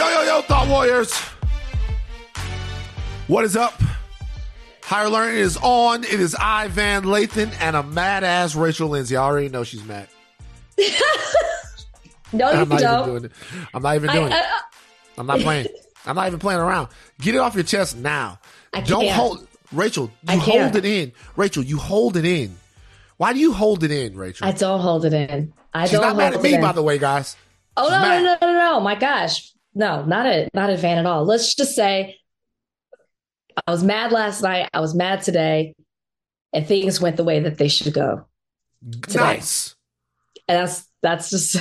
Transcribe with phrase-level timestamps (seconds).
[0.00, 1.14] Yo, yo, yo, Thought Warriors.
[3.26, 3.74] What is up?
[4.82, 6.04] Higher Learning is on.
[6.04, 9.14] It is I, Van Lathan, and a mad ass Rachel Lindsay.
[9.14, 10.08] I already know she's mad.
[10.78, 13.00] no, you I'm not don't.
[13.00, 13.32] even doing it.
[13.74, 14.42] I'm not even doing I, it.
[14.42, 14.60] I,
[15.18, 15.66] I'm not playing.
[16.06, 16.88] I'm not even playing around.
[17.20, 18.38] Get it off your chest now.
[18.72, 19.14] I Don't can't.
[19.14, 21.12] hold Rachel, you hold it in.
[21.36, 22.56] Rachel, you hold it in.
[23.18, 24.46] Why do you hold it in, Rachel?
[24.46, 25.52] I don't hold it in.
[25.74, 27.36] I She's don't not hold mad at it me, by the way, guys.
[27.76, 28.80] Oh no, no, no, no, no!
[28.80, 31.24] My gosh, no, not a not a fan at all.
[31.24, 32.16] Let's just say
[33.66, 34.68] I was mad last night.
[34.72, 35.74] I was mad today,
[36.52, 38.26] and things went the way that they should go.
[39.02, 39.18] Today.
[39.18, 39.74] Nice.
[40.48, 41.56] And that's that's just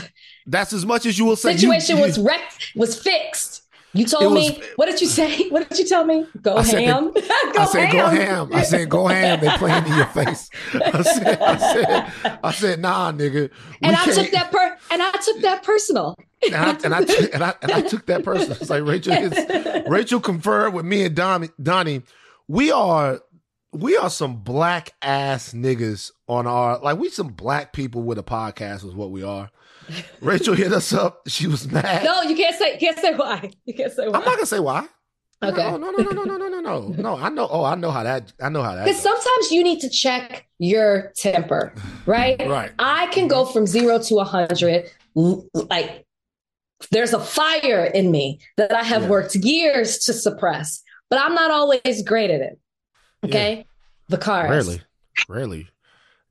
[0.47, 1.51] That's as much as you will say.
[1.51, 3.58] You- situation you- was wrecked, was fixed.
[3.93, 4.63] You told was- me.
[4.75, 5.49] What did you say?
[5.49, 6.25] What did you tell me?
[6.41, 7.11] Go I ham.
[7.11, 7.21] go
[7.57, 8.49] I said, go ham.
[8.53, 9.39] I said, go ham.
[9.39, 10.49] They playing in your face.
[10.73, 13.49] I said, I said, I said, nah, nigga.
[13.81, 16.15] and I took can't- that per and I took that personal.
[16.43, 16.99] and I, and I,
[17.33, 18.51] and I, and I took that person.
[18.51, 22.03] It's like Rachel is, Rachel conferred with me and Don, Donnie.
[22.47, 23.19] We are,
[23.73, 28.23] we are some black ass niggas on our, like we some black people with a
[28.23, 29.49] podcast is what we are.
[30.21, 31.21] Rachel hit us up.
[31.27, 32.03] She was mad.
[32.03, 33.51] No, you can't say can't say why.
[33.65, 34.19] You can't say why.
[34.19, 34.87] I'm not gonna say why.
[35.41, 35.71] Okay.
[35.71, 36.79] No, no, no, no, no, no, no, no.
[36.97, 37.47] No, I know.
[37.49, 38.33] Oh, I know how that.
[38.41, 38.85] I know how that.
[38.85, 41.73] Because sometimes you need to check your temper,
[42.05, 42.37] right?
[42.47, 42.71] right.
[42.77, 46.05] I can go from zero to a hundred, like
[46.91, 49.09] there's a fire in me that I have yeah.
[49.09, 52.59] worked years to suppress, but I'm not always great at it.
[53.23, 53.65] Okay.
[54.09, 54.17] Yeah.
[54.17, 54.49] cars.
[54.49, 54.81] Rarely.
[55.27, 55.67] Rarely.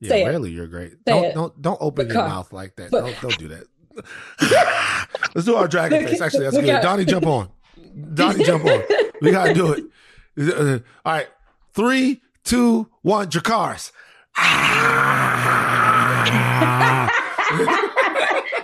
[0.01, 0.27] Yeah, Say it.
[0.27, 0.51] rarely.
[0.51, 0.93] You're great.
[0.93, 1.35] Say don't it.
[1.35, 2.91] don't don't open your mouth like that.
[2.91, 3.65] Don't don't do that.
[5.35, 6.21] Let's do our dragon face.
[6.21, 6.75] Actually, that's Look good.
[6.75, 6.83] out.
[6.83, 7.49] Donnie, jump on.
[8.15, 8.83] Donnie, jump on.
[9.21, 9.73] We gotta do
[10.37, 10.85] it.
[11.05, 11.29] All right,
[11.75, 13.29] three, two, one.
[13.29, 13.91] Dracarys.
[14.37, 14.85] Ah.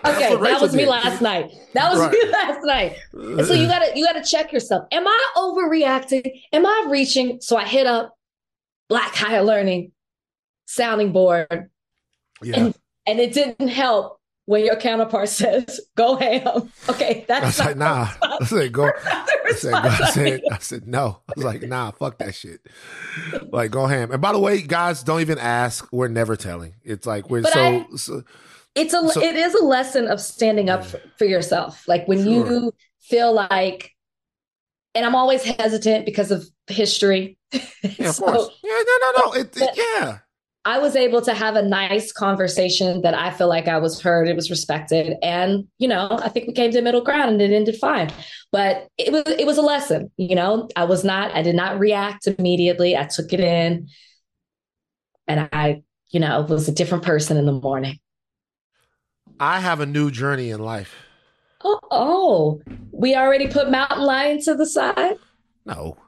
[0.06, 0.88] Okay, that was me did.
[0.90, 1.50] last night.
[1.72, 2.12] That was Right.
[2.12, 2.96] me last night.
[3.14, 4.86] And so you gotta you gotta check yourself.
[4.92, 6.30] Am I overreacting?
[6.52, 7.40] Am I reaching?
[7.40, 8.14] So I hit up
[8.88, 9.92] Black Higher Learning
[10.66, 11.70] sounding board,
[12.42, 12.74] Yeah, and,
[13.06, 18.08] and it didn't help when your counterpart says, "Go ham." Okay, I that's like, nah.
[18.22, 18.90] I said go.
[19.04, 21.20] I said, I said, I said, no.
[21.28, 22.60] I was like, nah, fuck that shit.
[23.50, 24.10] Like, go ham.
[24.10, 25.86] And by the way, guys, don't even ask.
[25.92, 26.74] We're never telling.
[26.82, 28.22] It's like we're so, I- so.
[28.74, 31.86] it's a So- it is a lesson of standing up for, for yourself.
[31.86, 32.46] Like when Sure.
[32.46, 33.90] you feel like,
[34.94, 37.38] and I'm always hesitant because of history.
[37.98, 38.58] Yeah, of So- course.
[38.64, 39.32] Yeah, no, no, no.
[39.34, 40.18] It, it- yeah.
[40.66, 44.28] I was able to have a nice conversation that I feel like I was heard,
[44.28, 47.52] it was respected, and you know, I think we came to middle ground and it
[47.52, 48.10] ended fine.
[48.50, 50.68] But it was it was a lesson, you know.
[50.74, 52.96] I was not, I did not react immediately.
[52.96, 53.88] I took it in,
[55.28, 57.98] and I, you know, was a different person in the morning.
[59.38, 60.94] I have a new journey in life.
[61.62, 65.16] Oh, oh, we already put Mountain Lion to the side.
[65.66, 65.98] No,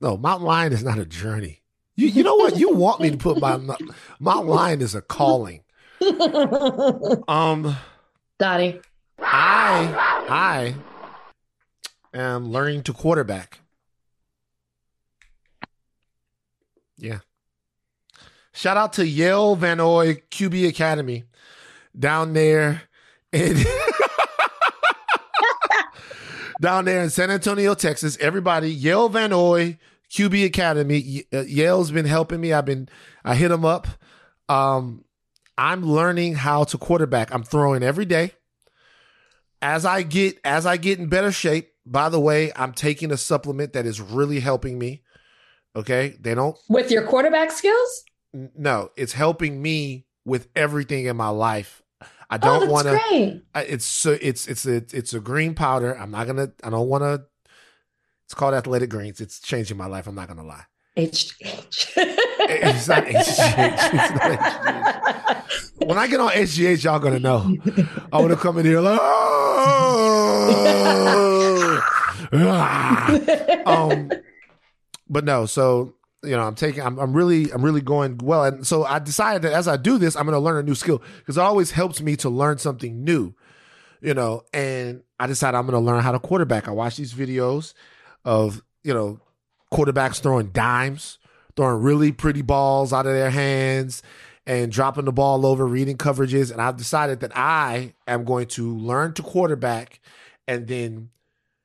[0.00, 1.62] no, Mountain Lion is not a journey.
[1.98, 2.56] You, you know what?
[2.56, 3.56] You want me to put my
[4.20, 5.64] Mountain Lion is a calling.
[7.26, 7.76] Um,
[8.38, 8.80] Donnie,
[9.18, 10.76] I,
[12.14, 13.58] I am learning to quarterback.
[16.96, 17.18] Yeah.
[18.52, 21.24] Shout out to Yale Van Oy QB Academy
[21.98, 22.82] down there
[23.32, 23.56] in
[26.60, 28.16] down there in San Antonio, Texas.
[28.20, 29.78] Everybody, Yale Van Oy
[30.12, 31.24] QB Academy.
[31.32, 32.52] Uh, Yale's been helping me.
[32.52, 32.88] I've been
[33.24, 33.86] I hit them up.
[34.48, 35.04] Um,
[35.56, 37.32] I'm learning how to quarterback.
[37.34, 38.32] I'm throwing every day.
[39.60, 41.70] As I get as I get in better shape.
[41.84, 45.02] By the way, I'm taking a supplement that is really helping me.
[45.74, 48.04] Okay, they don't with your quarterback skills.
[48.34, 51.82] N- No, it's helping me with everything in my life.
[52.30, 52.92] I Oh, don't that's want to.
[53.54, 55.92] It's so it's it's a it's a green powder.
[55.98, 56.52] I'm not gonna.
[56.62, 57.24] I don't want to.
[58.28, 59.22] It's called athletic greens.
[59.22, 60.06] It's changing my life.
[60.06, 60.64] I'm not gonna lie.
[60.98, 61.94] HGH.
[61.96, 63.14] It's not HGH.
[63.14, 65.86] It's not HGH.
[65.86, 67.56] When I get on HGH, y'all gonna know.
[68.12, 69.40] I want to come in here like, oh,
[72.34, 74.10] ah." um,
[75.08, 75.46] but no.
[75.46, 76.82] So you know, I'm taking.
[76.82, 78.44] I'm, I'm really, I'm really going well.
[78.44, 80.74] And so I decided that as I do this, I'm going to learn a new
[80.74, 83.34] skill because it always helps me to learn something new.
[84.02, 86.68] You know, and I decided I'm going to learn how to quarterback.
[86.68, 87.72] I watch these videos
[88.28, 89.20] of you know
[89.72, 91.18] quarterbacks throwing dimes,
[91.56, 94.02] throwing really pretty balls out of their hands.
[94.46, 98.74] And dropping the ball over, reading coverages, and I've decided that I am going to
[98.78, 100.00] learn to quarterback,
[100.46, 101.10] and then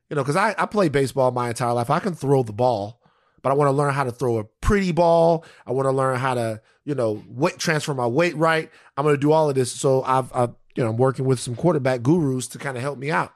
[0.10, 1.90] you know, because I, I play baseball my entire life.
[1.90, 3.02] I can throw the ball,
[3.42, 5.44] but I want to learn how to throw a pretty ball.
[5.66, 8.70] I want to learn how to, you know, weight transfer my weight right.
[8.96, 9.72] I'm going to do all of this.
[9.72, 13.00] So I've, I've, you know, I'm working with some quarterback gurus to kind of help
[13.00, 13.34] me out.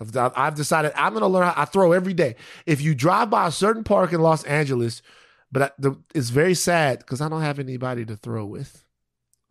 [0.00, 2.36] I've, I've decided I'm going to learn how I throw every day.
[2.66, 5.02] If you drive by a certain park in Los Angeles,
[5.50, 8.84] but I, the, it's very sad because I don't have anybody to throw with.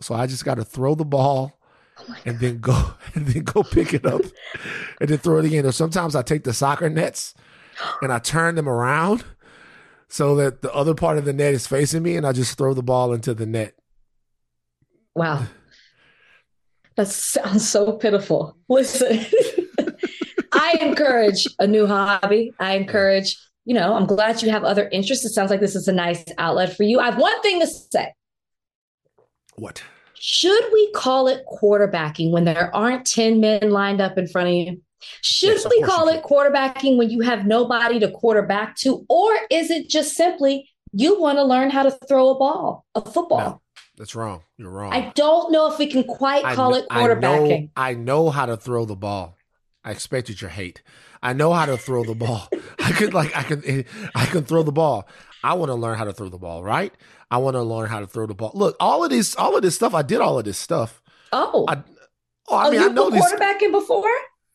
[0.01, 1.57] So I just got to throw the ball
[1.97, 4.21] oh and then go and then go pick it up
[5.01, 5.65] and then throw it again.
[5.65, 7.33] Or sometimes I take the soccer nets
[8.01, 9.23] and I turn them around
[10.07, 12.73] so that the other part of the net is facing me and I just throw
[12.73, 13.75] the ball into the net.
[15.15, 15.45] Wow.
[16.95, 18.55] That sounds so pitiful.
[18.69, 19.19] Listen,
[20.65, 22.51] I encourage a new hobby.
[22.59, 25.23] I encourage, you know, I'm glad you have other interests.
[25.23, 26.99] It sounds like this is a nice outlet for you.
[26.99, 28.13] I have one thing to say.
[29.55, 29.83] What?
[30.15, 34.53] Should we call it quarterbacking when there aren't 10 men lined up in front of
[34.55, 34.81] you?
[35.21, 39.05] Should yes, we call it quarterbacking when you have nobody to quarterback to?
[39.07, 43.01] Or is it just simply you want to learn how to throw a ball, a
[43.01, 43.37] football?
[43.37, 43.61] No,
[43.97, 44.41] that's wrong.
[44.57, 44.93] You're wrong.
[44.93, 47.69] I don't know if we can quite call it quarterbacking.
[47.75, 49.37] I know, I know how to throw the ball.
[49.85, 50.81] I expected your hate.
[51.21, 52.49] I know how to throw the ball.
[52.79, 53.85] I could like I can
[54.15, 55.07] I can throw the ball.
[55.43, 56.91] I want to learn how to throw the ball, right?
[57.29, 58.51] I want to learn how to throw the ball.
[58.55, 59.93] Look, all of this, all of this stuff.
[59.93, 61.01] I did all of this stuff.
[61.31, 61.83] Oh, I,
[62.47, 64.09] oh, I oh, mean, you I know quarterbacking before.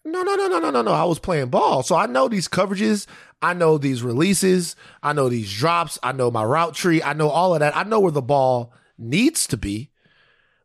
[0.05, 0.93] No, no, no, no, no, no, no.
[0.93, 3.07] I was playing ball, so I know these coverages.
[3.43, 4.75] I know these releases.
[5.03, 5.99] I know these drops.
[6.03, 7.03] I know my route tree.
[7.03, 7.77] I know all of that.
[7.77, 9.91] I know where the ball needs to be,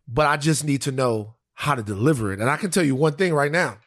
[0.07, 2.39] but I just need to know how to deliver it.
[2.39, 3.77] And I can tell you one thing right now.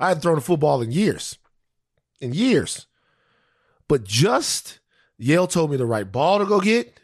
[0.00, 1.38] I hadn't thrown a football in years,
[2.20, 2.86] in years,
[3.86, 4.80] but just
[5.18, 6.98] Yale told me the right ball to go get.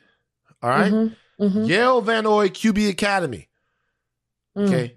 [0.62, 0.92] All right?
[0.92, 1.64] mm-hmm, mm-hmm.
[1.64, 3.48] Yale Vanoy QB Academy.
[4.56, 4.66] Mm.
[4.66, 4.96] Okay.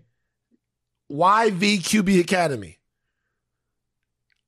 [1.12, 2.78] YVQB Academy.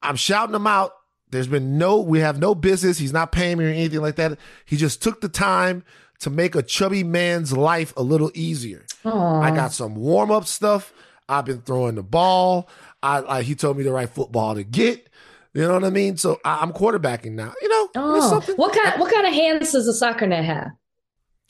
[0.01, 0.93] I'm shouting him out.
[1.29, 2.97] There's been no, we have no business.
[2.97, 4.37] He's not paying me or anything like that.
[4.65, 5.83] He just took the time
[6.19, 8.85] to make a chubby man's life a little easier.
[9.03, 9.43] Aww.
[9.43, 10.93] I got some warm up stuff.
[11.27, 12.69] I've been throwing the ball.
[13.03, 15.07] I, I, he told me the right football to get.
[15.53, 16.17] You know what I mean?
[16.17, 17.53] So I, am quarterbacking now.
[17.61, 18.53] You know, oh.
[18.55, 20.71] what kind what kind of hands does a soccer net have?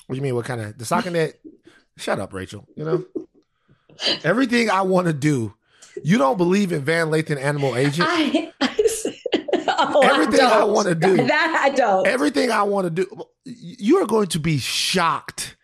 [0.08, 0.36] What do you mean?
[0.36, 1.40] What kind of the soccer net?
[1.98, 2.68] Shut up, Rachel.
[2.76, 3.06] You know,
[4.24, 5.54] everything I want to do.
[6.04, 8.08] You don't believe in Van Lathan Animal Agent?
[8.10, 8.70] I, I,
[9.68, 11.16] oh, everything I, I want to do.
[11.28, 12.08] That I don't.
[12.08, 13.24] Everything I want to do.
[13.46, 15.56] You are going to be shocked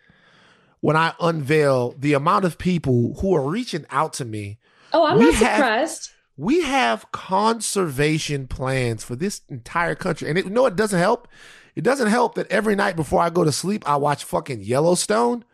[0.82, 4.60] when I unveil the amount of people who are reaching out to me.
[4.94, 6.10] Oh, I'm we not have, surprised.
[6.38, 10.30] We have conservation plans for this entire country.
[10.30, 11.28] And it, you know what doesn't help?
[11.76, 15.46] It doesn't help that every night before I go to sleep, I watch fucking Yellowstone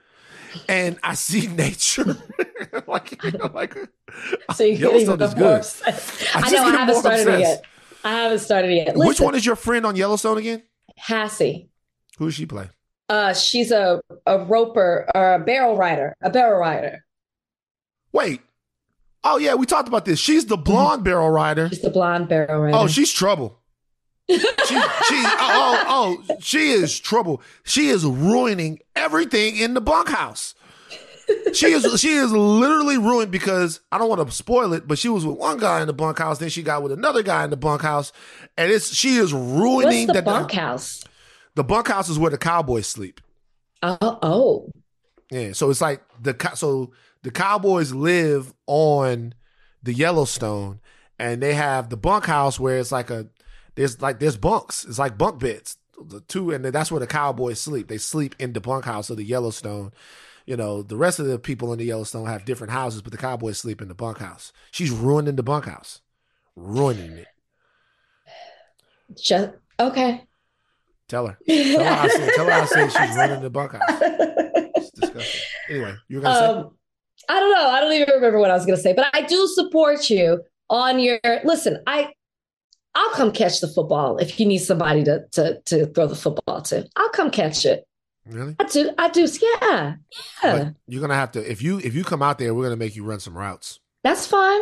[0.70, 2.18] and I see nature.
[2.88, 3.76] like, you know, like
[4.56, 5.66] so you're Yellowstone is good.
[5.86, 6.00] I,
[6.36, 7.38] I know I haven't started obsessed.
[7.38, 7.66] it yet.
[8.04, 8.96] I haven't started it yet.
[8.96, 10.64] Listen, Which one is your friend on Yellowstone again?
[11.00, 11.68] Hassie.
[12.18, 12.70] Who does she play?
[13.10, 17.06] Uh, she's a a roper or a barrel rider, a barrel rider.
[18.12, 18.42] Wait.
[19.24, 20.20] Oh yeah, we talked about this.
[20.20, 21.04] She's the blonde mm-hmm.
[21.06, 21.70] barrel rider.
[21.70, 22.78] She's the blonde barrel rider.
[22.78, 23.60] Oh, she's trouble.
[24.30, 27.42] she, she oh, oh, oh, she is trouble.
[27.64, 30.56] She is ruining everything in the bunkhouse.
[31.54, 35.10] She is she is literally ruined because I don't want to spoil it, but she
[35.10, 37.58] was with one guy in the bunkhouse, then she got with another guy in the
[37.58, 38.12] bunkhouse,
[38.58, 41.04] and it's she is ruining What's the, the bunkhouse.
[41.56, 43.22] The bunkhouse is where the cowboys sleep.
[43.82, 44.72] Oh, oh.
[45.32, 46.92] Yeah, so it's like the so
[47.24, 49.34] the cowboys live on
[49.82, 50.80] the Yellowstone,
[51.18, 53.28] and they have the bunkhouse where it's like a
[53.76, 54.86] there's like there's bunks.
[54.86, 55.78] It's like bunk beds.
[56.00, 57.88] The two and that's where the cowboys sleep.
[57.88, 59.92] They sleep in the bunkhouse of the Yellowstone.
[60.46, 63.18] You know, the rest of the people in the Yellowstone have different houses, but the
[63.18, 64.52] cowboys sleep in the bunkhouse.
[64.72, 66.02] She's ruining the bunkhouse,
[66.56, 67.28] ruining it.
[69.18, 70.26] Just okay.
[71.08, 71.38] Tell her.
[71.48, 73.82] Tell her I said, tell her I said she's running the bunkhouse.
[73.92, 75.42] It's disgusting.
[75.70, 76.70] Anyway, you were gonna um, say.
[77.30, 77.70] I don't know.
[77.70, 81.00] I don't even remember what I was gonna say, but I do support you on
[81.00, 81.82] your listen.
[81.88, 82.14] I
[82.96, 86.62] I'll come catch the football if you need somebody to to to throw the football
[86.64, 86.88] to.
[86.96, 87.88] I'll come catch it.
[88.26, 88.56] Really?
[88.60, 88.92] I do.
[88.98, 89.22] I do.
[89.22, 89.60] Yeah.
[89.62, 89.96] Yeah.
[90.42, 92.96] But you're gonna have to if you if you come out there, we're gonna make
[92.96, 93.80] you run some routes.
[94.04, 94.62] That's fine.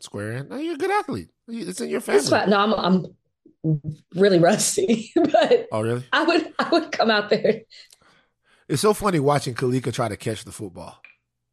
[0.00, 0.48] Square in.
[0.48, 1.30] No, you're a good athlete.
[1.48, 2.20] It's in your family.
[2.20, 2.50] That's fine.
[2.50, 2.72] No, I'm
[3.64, 6.04] I'm really rusty, but oh really?
[6.12, 7.62] I would I would come out there.
[8.68, 11.00] It's so funny watching Kalika try to catch the football.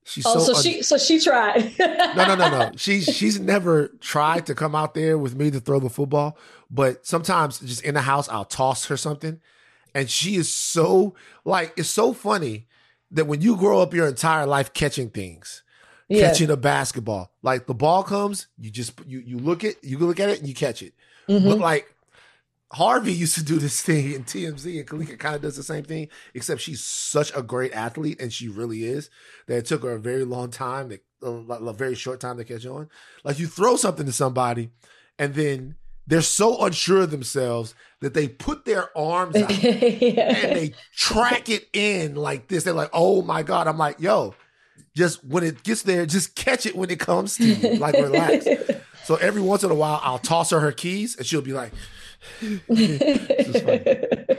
[0.09, 1.71] She's oh, so, so un- she so she tried.
[1.79, 2.71] no, no, no, no.
[2.77, 6.35] She's she's never tried to come out there with me to throw the football,
[6.71, 9.39] but sometimes just in the house I'll toss her something,
[9.93, 11.13] and she is so
[11.45, 12.67] like it's so funny
[13.11, 15.61] that when you grow up your entire life catching things,
[16.07, 16.27] yeah.
[16.27, 20.19] catching a basketball, like the ball comes, you just you you look at you look
[20.19, 20.93] at it and you catch it,
[21.27, 21.47] mm-hmm.
[21.47, 21.93] but like
[22.71, 25.83] Harvey used to do this thing in TMZ, and Kalika kind of does the same
[25.83, 29.09] thing, except she's such a great athlete, and she really is,
[29.47, 32.65] that it took her a very long time to a, very short time to catch
[32.65, 32.89] on.
[33.23, 34.69] Like you throw something to somebody,
[35.17, 40.35] and then they're so unsure of themselves that they put their arms out yeah.
[40.35, 42.63] and they track it in like this.
[42.63, 44.35] They're like, "Oh my god!" I'm like, "Yo."
[44.95, 47.77] Just when it gets there, just catch it when it comes to you.
[47.77, 48.47] Like relax.
[49.03, 51.71] so every once in a while, I'll toss her her keys, and she'll be like,
[52.69, 54.35] yeah.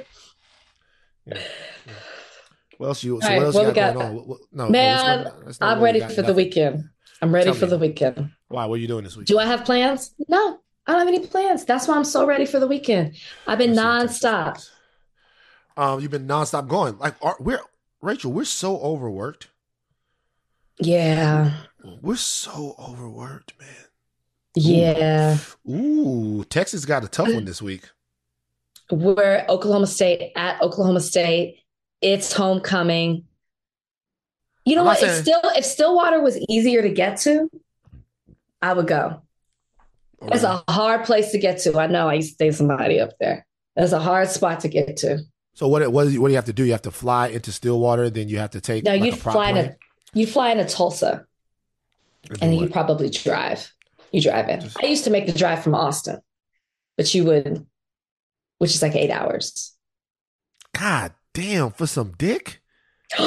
[2.78, 3.20] What else you?
[3.20, 4.37] So right, what else you got, got, going on?
[4.52, 6.26] No, man, I'm ready for nothing.
[6.26, 6.88] the weekend.
[7.20, 7.70] I'm ready Tell for me.
[7.70, 8.30] the weekend.
[8.49, 8.64] Why?
[8.64, 9.26] What are you doing this week?
[9.26, 10.14] Do I have plans?
[10.28, 11.64] No, I don't have any plans.
[11.64, 13.16] That's why I'm so ready for the weekend.
[13.46, 14.66] I've been nonstop.
[15.76, 16.99] Um, you've been nonstop going.
[16.99, 17.60] Like, are, we're
[18.00, 18.32] Rachel.
[18.32, 19.49] We're so overworked.
[20.78, 21.52] Yeah.
[22.00, 23.68] We're so overworked, man.
[24.54, 25.38] Yeah.
[25.69, 27.88] Ooh, Texas got a tough one this week.
[28.90, 31.61] We're Oklahoma State at Oklahoma State
[32.00, 33.25] it's homecoming.
[34.64, 35.02] You know I'm what?
[35.02, 37.50] If still if Stillwater was easier to get to,
[38.62, 39.23] I would go.
[40.21, 40.35] Right.
[40.35, 41.78] It's a hard place to get to.
[41.78, 42.09] I know.
[42.09, 43.47] I used to date somebody up there.
[43.76, 45.21] It's a hard spot to get to.
[45.54, 45.90] So what?
[45.92, 46.64] What do, you, what do you have to do?
[46.64, 48.85] You have to fly into Stillwater, then you have to take.
[48.85, 49.57] No, like you fly in.
[49.57, 49.76] a.
[50.12, 51.25] You fly into Tulsa,
[52.28, 53.73] and, then you probably drive.
[54.12, 54.68] You drive in.
[54.82, 56.20] I used to make the drive from Austin,
[56.96, 57.66] but you would,
[58.58, 59.74] which is like eight hours.
[60.76, 62.60] God damn, for some dick?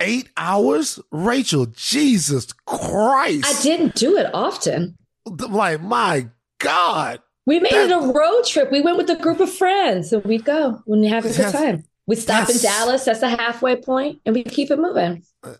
[0.00, 1.00] Eight hours?
[1.10, 3.46] Rachel, Jesus Christ.
[3.46, 4.98] I didn't do it often.
[5.24, 7.20] Like, my God.
[7.46, 8.70] We made that, it a road trip.
[8.70, 11.84] We went with a group of friends and we'd go and have a good time.
[12.06, 13.04] We'd stop in Dallas.
[13.04, 15.24] That's the halfway point, and we keep it moving.
[15.42, 15.54] Uh,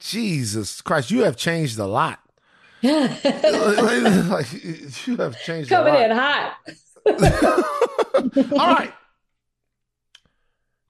[0.00, 2.20] Jesus Christ, you have changed a lot.
[2.82, 3.16] Yeah.
[3.24, 6.56] like, like, you have changed Coming in hot.
[8.52, 8.92] All right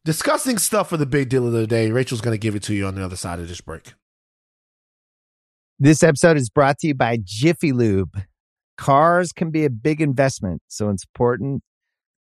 [0.05, 1.91] discussing stuff for the big deal of the day.
[1.91, 3.95] Rachel's going to give it to you on the other side of this break.
[5.79, 8.23] This episode is brought to you by Jiffy Lube.
[8.77, 11.63] Cars can be a big investment, so it's important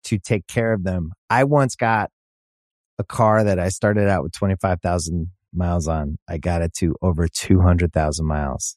[0.04, 1.12] to take care of them.
[1.30, 2.10] I once got
[2.98, 6.18] a car that I started out with 25,000 miles on.
[6.28, 8.76] I got it to over 200,000 miles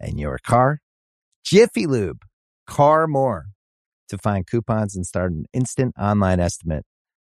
[0.00, 0.80] and your car.
[1.44, 2.22] Jiffy Lube,
[2.66, 3.46] car more.
[4.08, 6.84] To find coupons and start an instant online estimate,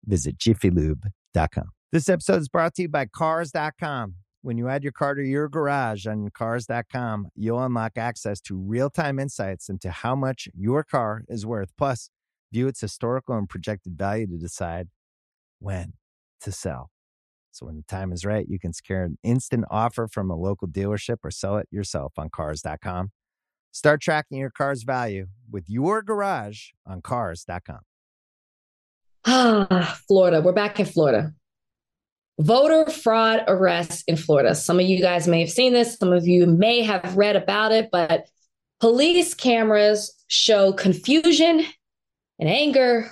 [0.07, 1.71] Visit jiffylube.com.
[1.93, 4.14] This episode is brought to you by Cars.com.
[4.43, 8.88] When you add your car to your garage on Cars.com, you'll unlock access to real
[8.88, 11.73] time insights into how much your car is worth.
[11.76, 12.11] Plus,
[12.52, 14.88] view its historical and projected value to decide
[15.59, 15.93] when
[16.40, 16.90] to sell.
[17.52, 20.69] So when the time is right, you can secure an instant offer from a local
[20.69, 23.11] dealership or sell it yourself on Cars.com.
[23.73, 27.80] Start tracking your car's value with your garage on Cars.com.
[29.26, 30.40] Ah, Florida.
[30.40, 31.33] We're back in Florida.
[32.38, 34.54] Voter fraud arrests in Florida.
[34.54, 37.71] Some of you guys may have seen this, some of you may have read about
[37.71, 38.25] it, but
[38.80, 41.66] police cameras show confusion
[42.38, 43.11] and anger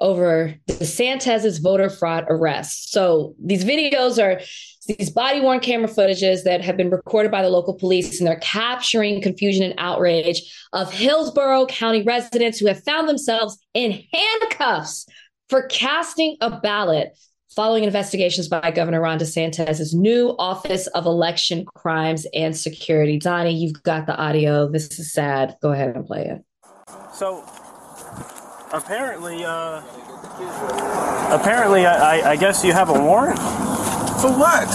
[0.00, 2.92] over DeSantis's voter fraud arrest.
[2.92, 4.40] So these videos are
[4.86, 8.40] these body worn camera footages that have been recorded by the local police, and they're
[8.40, 10.42] capturing confusion and outrage
[10.72, 15.06] of Hillsborough County residents who have found themselves in handcuffs
[15.48, 17.16] for casting a ballot
[17.54, 23.18] following investigations by Governor Ron DeSantis' new Office of Election Crimes and Security.
[23.18, 24.68] Donnie, you've got the audio.
[24.68, 25.56] This is sad.
[25.60, 26.44] Go ahead and play it.
[27.12, 27.44] So,
[28.72, 29.82] apparently, uh,
[31.30, 33.38] apparently, I, I guess you have a warrant.
[33.38, 34.68] For what?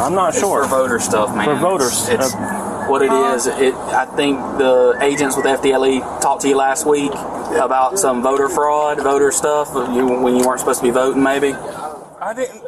[0.00, 0.64] I'm not it's sure.
[0.64, 1.44] For voter stuff, man.
[1.46, 2.08] For voters.
[2.08, 3.46] It's, uh, what it is.
[3.46, 8.48] It, I think the agents with FDLE talked to you last week about some voter
[8.48, 11.52] fraud, voter stuff you, when you weren't supposed to be voting, maybe.
[11.52, 12.62] I didn't.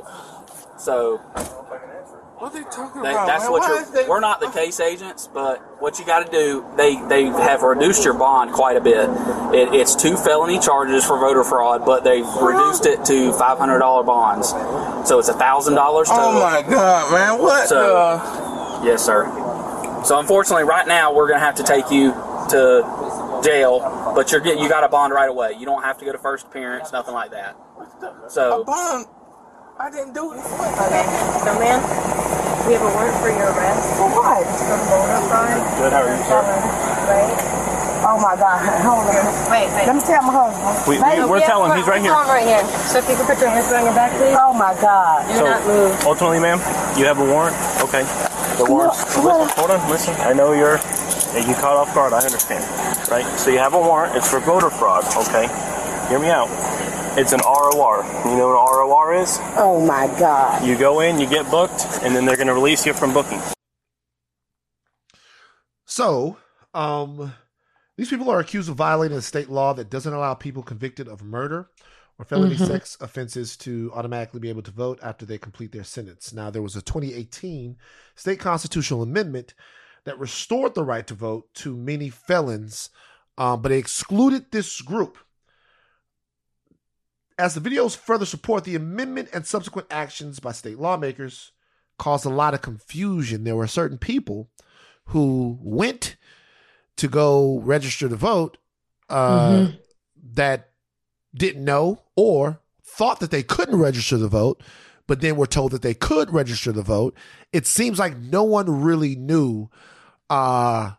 [0.79, 1.21] So.
[2.38, 3.26] What are they talking they, about?
[3.26, 3.52] That's man?
[3.52, 7.25] what you're, we're not the case agents, but what you got to do, they they
[7.25, 9.09] have reduced your bond quite a bit.
[9.55, 13.78] It, it's two felony charges for voter fraud, but they've reduced it to five hundred
[13.78, 14.50] dollar bonds,
[15.09, 16.09] so it's a thousand dollars.
[16.11, 16.40] Oh total.
[16.40, 17.40] Oh my god, man!
[17.40, 17.69] What?
[17.69, 19.25] So, yes, sir.
[20.05, 22.12] So unfortunately, right now we're going to have to take you
[22.50, 25.55] to jail, but you're get, you got a bond right away.
[25.59, 27.57] You don't have to go to first appearance, nothing like that.
[28.28, 29.07] So a bond.
[29.78, 30.38] I didn't do it.
[30.38, 31.05] Okay,
[31.45, 32.25] come in.
[32.66, 33.94] We have a warrant for your arrest.
[33.94, 34.42] For what?
[34.42, 35.54] For voter fraud.
[35.78, 36.42] Good, how are you, sir?
[37.06, 37.30] Right?
[38.02, 38.58] Oh my God.
[38.87, 39.23] Hold on.
[39.50, 39.87] Wait, wait.
[39.87, 40.87] Let me tell my husband.
[40.87, 42.11] We, we, we're Yeah, telling, he's right here.
[42.14, 42.62] Phone right here.
[42.90, 44.35] So if you can put your hands on your back, please.
[44.35, 45.26] Oh my God.
[45.30, 45.94] Do So, not move.
[46.06, 46.58] ultimately, ma'am,
[46.99, 47.54] you have a warrant.
[47.87, 48.02] Okay.
[48.58, 48.94] The warrant.
[48.99, 49.23] Listen,
[49.54, 49.80] hold on.
[49.90, 50.14] Listen.
[50.26, 50.78] I know you're
[51.38, 52.12] you caught off guard.
[52.14, 52.64] I understand.
[53.11, 53.26] Right.
[53.38, 54.16] So you have a warrant.
[54.16, 55.04] It's for voter fraud.
[55.28, 55.46] Okay.
[56.08, 56.49] Hear me out.
[57.18, 58.04] It's an ROR.
[58.26, 59.38] You know what an ROR is?
[59.56, 60.66] Oh my God.
[60.66, 63.40] You go in, you get booked, and then they're going to release you from booking.
[65.87, 66.37] So,
[66.75, 67.32] um,
[67.96, 71.23] these people are accused of violating a state law that doesn't allow people convicted of
[71.23, 71.70] murder
[72.18, 72.66] or felony Mhm.
[72.66, 76.35] sex offenses to automatically be able to vote after they complete their sentence.
[76.35, 77.78] Now, there was a 2018
[78.14, 79.54] state constitutional amendment
[80.04, 82.90] that restored the right to vote to many felons,
[83.38, 85.16] um, but it excluded this group.
[87.38, 91.52] As the videos further support, the amendment and subsequent actions by state lawmakers
[91.99, 93.45] caused a lot of confusion.
[93.45, 94.49] There were certain people
[95.07, 96.16] who went
[96.97, 98.59] to go register to vote
[99.09, 99.78] uh, Mhm.
[100.35, 100.71] that
[101.35, 104.61] didn't know or thought that they couldn't register to vote,
[105.07, 107.14] but then were told that they could register to vote.
[107.52, 109.69] It seems like no one really knew
[110.28, 110.95] uh,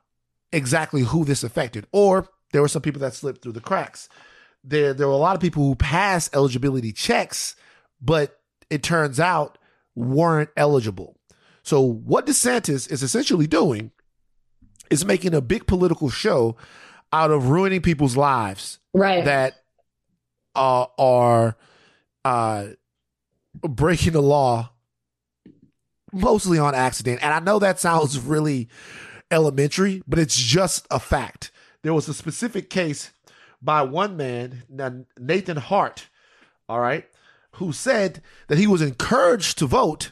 [0.54, 4.08] exactly who this affected, or there were some people that slipped through the cracks.
[4.70, 7.56] There, there were a lot of people who passed eligibility checks,
[8.02, 9.58] but it turns out
[9.96, 11.16] weren't eligible.
[11.64, 13.92] So what DeSantis is essentially doing
[14.90, 16.56] is making a big political show
[17.14, 19.24] out of ruining people's lives Right.
[19.26, 19.56] that
[20.56, 21.56] uh, are
[22.26, 22.68] uh,
[23.62, 24.72] breaking the law
[26.12, 27.20] mostly on accident.
[27.22, 28.70] And I know that sounds really
[29.32, 31.52] elementary, but it's just a fact.
[31.84, 33.12] There was a specific case
[33.62, 34.64] by one man,
[35.18, 36.08] Nathan Hart,
[36.70, 37.06] all right,
[37.54, 40.12] who said that he was encouraged to vote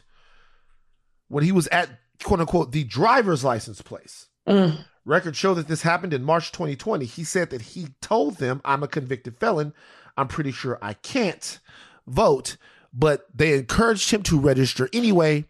[1.27, 1.89] when he was at
[2.23, 4.27] quote unquote the driver's license place.
[4.47, 4.85] Mm.
[5.05, 7.05] Records show that this happened in March 2020.
[7.05, 9.73] He said that he told them, I'm a convicted felon.
[10.17, 11.59] I'm pretty sure I can't
[12.07, 12.57] vote,
[12.91, 15.45] but they encouraged him to register anyway.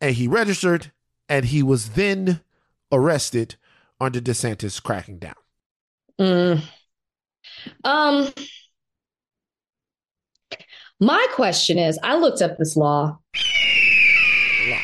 [0.00, 0.90] And he registered
[1.28, 2.40] and he was then
[2.90, 3.56] arrested
[4.00, 5.34] under DeSantis cracking down.
[6.18, 6.62] Mm.
[7.84, 8.32] Um,
[11.00, 13.18] my question is I looked up this law.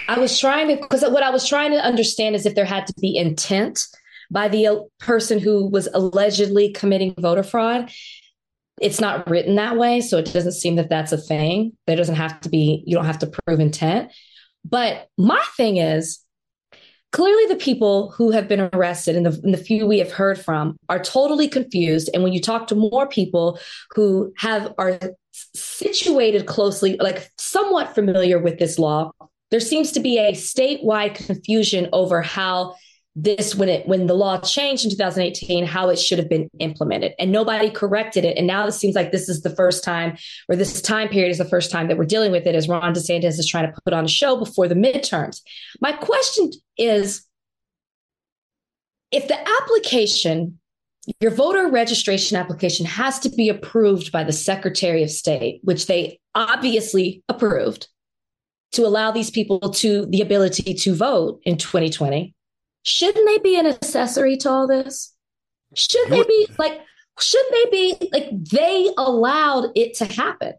[0.08, 2.86] I was trying to, because what I was trying to understand is if there had
[2.86, 3.84] to be intent
[4.32, 7.90] by the person who was allegedly committing voter fraud.
[8.80, 10.00] It's not written that way.
[10.00, 11.76] So it doesn't seem that that's a thing.
[11.86, 14.10] There doesn't have to be, you don't have to prove intent.
[14.64, 16.20] But my thing is,
[17.12, 20.38] clearly the people who have been arrested and the, and the few we have heard
[20.38, 22.10] from are totally confused.
[22.12, 23.58] And when you talk to more people
[23.94, 24.98] who have are
[25.54, 29.10] situated closely like somewhat familiar with this law
[29.50, 32.74] there seems to be a statewide confusion over how
[33.14, 37.12] this when it when the law changed in 2018 how it should have been implemented.
[37.18, 38.38] And nobody corrected it.
[38.38, 40.16] And now it seems like this is the first time
[40.48, 42.94] or this time period is the first time that we're dealing with it as ron
[42.94, 45.42] desantis is trying to put on a show before the midterms.
[45.80, 47.26] My question is
[49.10, 50.58] if the application
[51.20, 56.18] your voter registration application has to be approved by the secretary of state which they
[56.34, 57.88] obviously approved
[58.70, 62.34] to allow these people to the ability to vote in 2020
[62.82, 65.14] shouldn't they be an accessory to all this?
[65.74, 66.80] Should they be like,
[67.18, 70.54] should they be like, they allowed it to happen?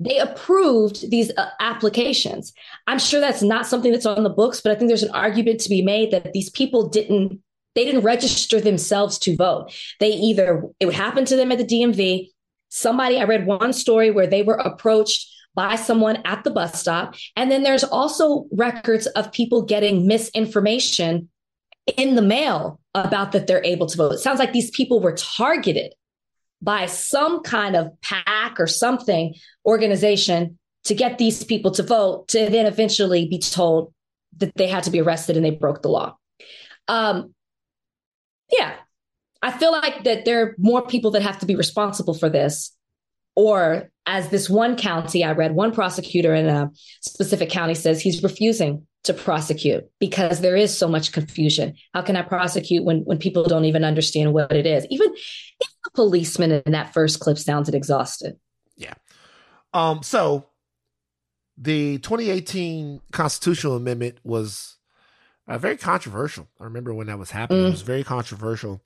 [0.00, 2.52] They approved these uh, applications.
[2.86, 5.60] I'm sure that's not something that's on the books, but I think there's an argument
[5.60, 7.40] to be made that these people didn't,
[7.74, 9.72] they didn't register themselves to vote.
[10.00, 12.28] They either, it would happen to them at the DMV.
[12.68, 17.14] Somebody, I read one story where they were approached by someone at the bus stop.
[17.36, 21.28] And then there's also records of people getting misinformation
[21.96, 24.12] in the mail about that they're able to vote.
[24.12, 25.92] It sounds like these people were targeted
[26.62, 29.34] by some kind of PAC or something
[29.66, 33.92] organization to get these people to vote to then eventually be told
[34.38, 36.16] that they had to be arrested and they broke the law.
[36.88, 37.34] Um,
[38.50, 38.74] yeah,
[39.42, 42.74] I feel like that there are more people that have to be responsible for this.
[43.36, 46.70] Or as this one county, I read one prosecutor in a
[47.00, 51.74] specific county says he's refusing to prosecute because there is so much confusion.
[51.92, 54.86] How can I prosecute when when people don't even understand what it is?
[54.90, 58.36] Even if the policeman in that first clip sounded exhausted.
[58.76, 58.94] Yeah.
[59.72, 60.02] Um.
[60.02, 60.46] So
[61.56, 64.78] the 2018 constitutional amendment was
[65.46, 66.48] uh, very controversial.
[66.58, 67.68] I remember when that was happening; mm.
[67.68, 68.82] it was very controversial,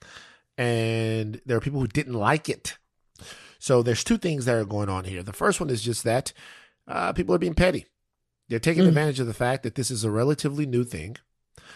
[0.57, 2.77] and there were people who didn't like it.
[3.61, 5.23] So there's two things that are going on here.
[5.23, 6.33] The first one is just that
[6.87, 7.87] uh, people are being petty.
[8.49, 8.89] They're taking Mm.
[8.89, 11.17] advantage of the fact that this is a relatively new thing,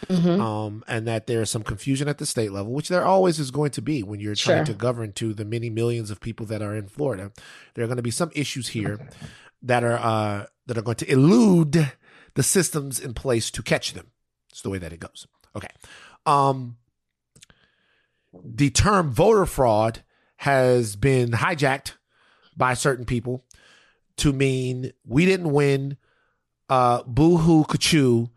[0.08, 0.40] Mhm.
[0.40, 3.50] um, and that there is some confusion at the state level, which there always is
[3.50, 6.62] going to be when you're trying to govern to the many millions of people that
[6.62, 7.30] are in Florida.
[7.74, 9.08] There are going to be some issues here
[9.62, 11.92] that are uh, that are going to elude
[12.34, 14.06] the systems in place to catch them.
[14.50, 15.26] It's the way that it goes.
[15.54, 15.68] Okay.
[16.24, 16.76] Um,
[18.44, 20.02] the term voter fraud
[20.36, 21.92] has been hijacked
[22.56, 23.44] by certain people
[24.16, 25.96] to mean we didn't win.
[26.72, 28.30] Uh, boo hoo kachoo.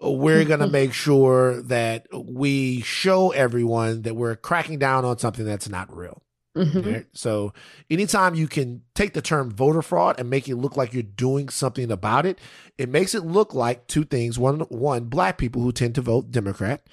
[0.00, 5.44] We're going to make sure that we show everyone that we're cracking down on something
[5.44, 6.22] that's not real.
[6.56, 6.86] Mhm.
[6.86, 7.06] Right?
[7.12, 7.52] So,
[7.90, 11.48] anytime you can take the term voter fraud and make it look like you're doing
[11.48, 12.38] something about it,
[12.78, 14.38] it makes it look like two things.
[14.38, 16.86] One, one, black people who tend to vote Democrat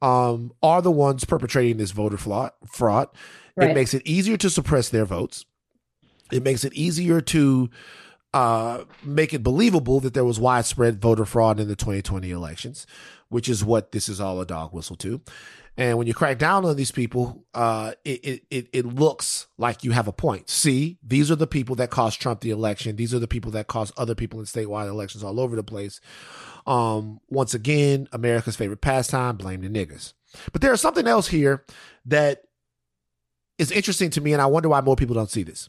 [0.00, 2.52] um, are the ones perpetrating this voter fraud.
[2.66, 3.08] fraud.
[3.58, 5.44] It makes it easier to suppress their votes.
[6.32, 7.68] It makes it easier to
[8.34, 12.84] uh, make it believable that there was widespread voter fraud in the 2020 elections,
[13.28, 15.20] which is what this is all a dog whistle to.
[15.76, 19.92] And when you crack down on these people, uh, it, it, it, looks like you
[19.92, 20.50] have a point.
[20.50, 22.96] See, these are the people that cost Trump the election.
[22.96, 26.00] These are the people that cost other people in statewide elections all over the place.
[26.66, 30.12] Um, once again, America's favorite pastime, blame the niggas.
[30.52, 31.64] But there's something else here
[32.06, 32.42] that
[33.58, 35.68] is interesting to me, and I wonder why more people don't see this.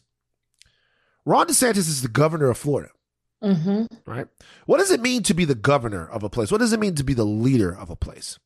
[1.26, 2.90] Ron DeSantis is the governor of Florida,
[3.42, 3.88] Mhm.
[4.06, 4.28] right?
[4.64, 6.50] What does it mean to be the governor of a place?
[6.50, 8.38] What does it mean to be the leader of a place?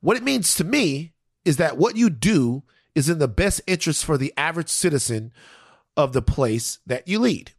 [0.00, 1.12] What it means to me
[1.44, 5.32] is that what you do is in the best interest for the average citizen
[5.96, 7.52] of the place that you lead,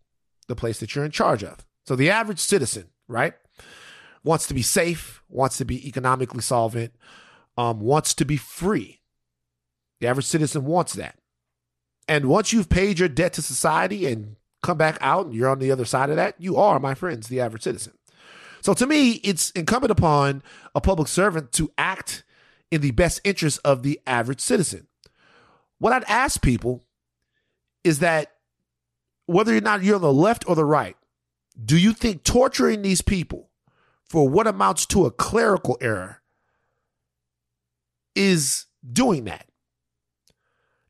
[0.48, 1.66] the place that you're in charge of.
[1.86, 3.36] So the average citizen, right,
[4.24, 6.94] wants to be safe, wants to be economically solvent,
[7.58, 9.02] um, wants to be free.
[10.00, 11.18] The average citizen wants that.
[12.12, 15.60] And once you've paid your debt to society and come back out and you're on
[15.60, 17.94] the other side of that, you are, my friends, the average citizen.
[18.60, 20.44] So to me, it's incumbent upon
[20.76, 22.26] a public servant to act
[22.70, 24.88] in the best interest of the average citizen.
[25.78, 26.84] What I'd ask people
[27.86, 28.34] is that
[29.26, 30.98] whether or not you're on the left or the right,
[31.64, 33.48] do you think torturing these people
[34.04, 36.22] for what amounts to a clerical error
[38.18, 39.46] is doing that?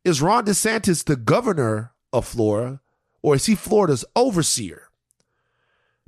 [0.04, 2.82] Is Ron DeSantis the governor of Florida
[3.22, 4.90] or is he Florida's overseer?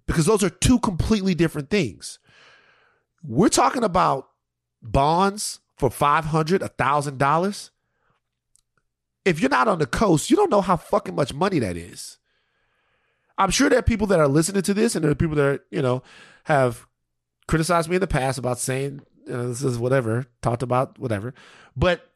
[0.05, 2.19] Because those are two completely different things.
[3.23, 4.29] We're talking about
[4.81, 7.69] bonds for $500, $1,000.
[9.25, 12.17] If you're not on the coast, you don't know how fucking much money that is.
[13.37, 15.61] I'm sure there are people that are listening to this and there are people that,
[15.71, 16.03] you know,
[16.45, 16.85] have
[17.47, 21.33] criticized me in the past about saying, you know, this is whatever, talked about whatever.
[21.75, 22.09] But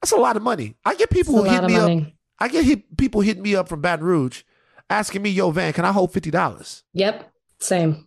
[0.00, 0.74] that's a lot of money.
[0.84, 2.12] I get people who hit me up.
[2.38, 4.42] I get hit, people hitting me up from Baton Rouge
[4.90, 6.82] asking me, yo, Van, can I hold $50?
[6.92, 7.32] Yep.
[7.58, 8.06] Same.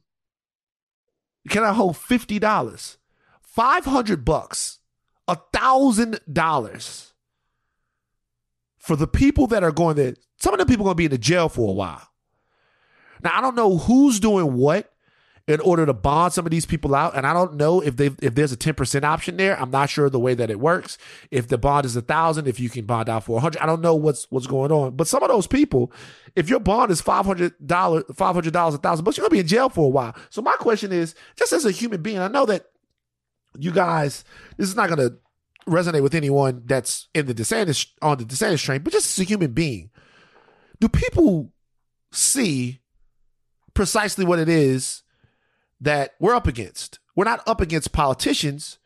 [1.50, 2.98] Can I hold fifty dollars?
[3.42, 4.80] Five hundred bucks,
[5.28, 7.14] a thousand dollars
[8.78, 10.16] for the people that are going there.
[10.38, 12.08] Some of the people are going to be in the jail for a while.
[13.24, 14.92] Now I don't know who's doing what
[15.50, 18.12] in order to bond some of these people out, and I don't know if they
[18.22, 19.60] if there's a ten percent option there.
[19.60, 21.00] I'm not sure the way that it works.
[21.32, 23.66] If the bond is a thousand, if you can bond out for a hundred, I
[23.66, 24.96] don't know what's what's going on.
[24.96, 25.92] But some of those people,
[26.36, 29.32] if your bond is five hundred dollars, five hundred dollars, a thousand bucks, you're gonna
[29.32, 30.16] be in jail for a while.
[30.30, 32.68] So my question is, just as a human being, I know that
[33.58, 34.24] you guys,
[34.58, 35.14] this is not gonna
[35.68, 39.28] resonate with anyone that's in the DeSantis on the DeSantis train, but just as a
[39.28, 39.90] human being,
[40.80, 41.52] do people
[42.12, 42.82] see
[43.74, 45.02] precisely what it is
[45.82, 47.00] that we're up against?
[47.16, 48.80] We're not up against politicians.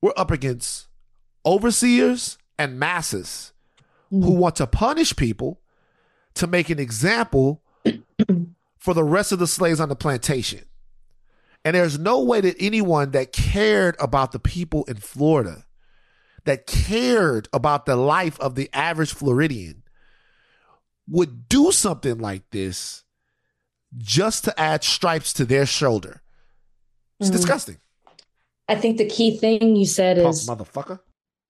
[0.00, 0.86] We're up against
[1.44, 3.52] overseers and masses
[4.10, 4.38] who mm-hmm.
[4.38, 5.60] want to punish people
[6.34, 7.62] to make an example
[8.78, 10.64] for the rest of the slaves on the plantation.
[11.64, 15.66] And there's no way that anyone that cared about the people in Florida,
[16.44, 19.82] that cared about the life of the average Floridian,
[21.06, 23.04] would do something like this
[23.96, 26.22] just to add stripes to their shoulder.
[27.18, 27.32] It's Mhm.
[27.32, 27.76] disgusting.
[28.68, 31.00] I think the key thing you said Punk is motherfucker.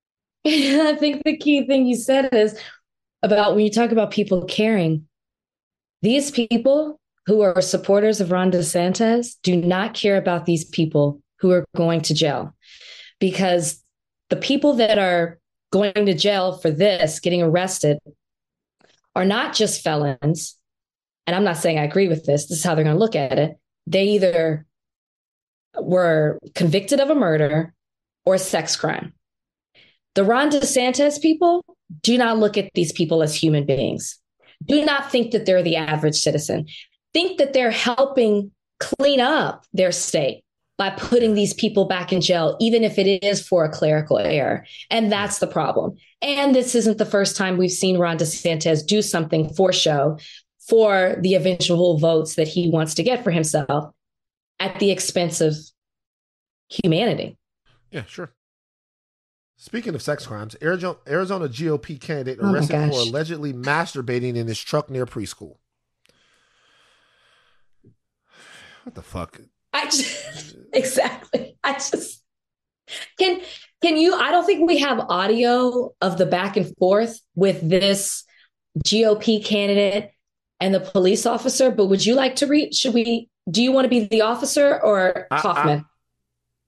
[0.46, 2.58] I think the key thing you said is
[3.22, 5.06] about when you talk about people caring,
[6.00, 11.50] these people who are supporters of Ron DeSantis do not care about these people who
[11.50, 12.54] are going to jail
[13.18, 13.84] because
[14.30, 15.38] the people that are
[15.70, 17.98] going to jail for this, getting arrested,
[19.14, 20.56] are not just felons.
[21.30, 22.48] And I'm not saying I agree with this.
[22.48, 23.56] This is how they're going to look at it.
[23.86, 24.66] They either
[25.80, 27.72] were convicted of a murder
[28.24, 29.12] or a sex crime.
[30.16, 31.64] The Ron DeSantis people
[32.02, 34.18] do not look at these people as human beings.
[34.66, 36.66] Do not think that they're the average citizen.
[37.14, 40.42] Think that they're helping clean up their state
[40.78, 44.66] by putting these people back in jail, even if it is for a clerical error.
[44.90, 45.96] And that's the problem.
[46.22, 50.18] And this isn't the first time we've seen Ron DeSantis do something for show
[50.70, 53.92] for the eventual votes that he wants to get for himself
[54.60, 55.56] at the expense of
[56.68, 57.36] humanity.
[57.90, 58.32] Yeah, sure.
[59.56, 64.58] Speaking of sex crimes, Arizona, Arizona GOP candidate Oh arrested for allegedly masturbating in his
[64.58, 65.56] truck near preschool.
[68.84, 69.40] What the fuck?
[69.72, 71.56] I just exactly.
[71.62, 72.22] I just
[73.18, 73.40] can
[73.82, 78.24] can you I don't think we have audio of the back and forth with this
[78.78, 80.12] GOP candidate
[80.60, 83.84] and the police officer, but would you like to read should we do you want
[83.84, 85.84] to be the officer or I- I- Kaufman?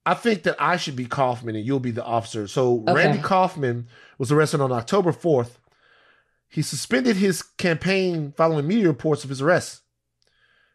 [0.05, 2.45] I think that I should be Kaufman and you'll be the officer.
[2.47, 2.93] So Okay.
[2.93, 5.59] Randy Kaufman was arrested on October 4th.
[6.49, 9.81] He suspended his campaign following media reports of his arrest.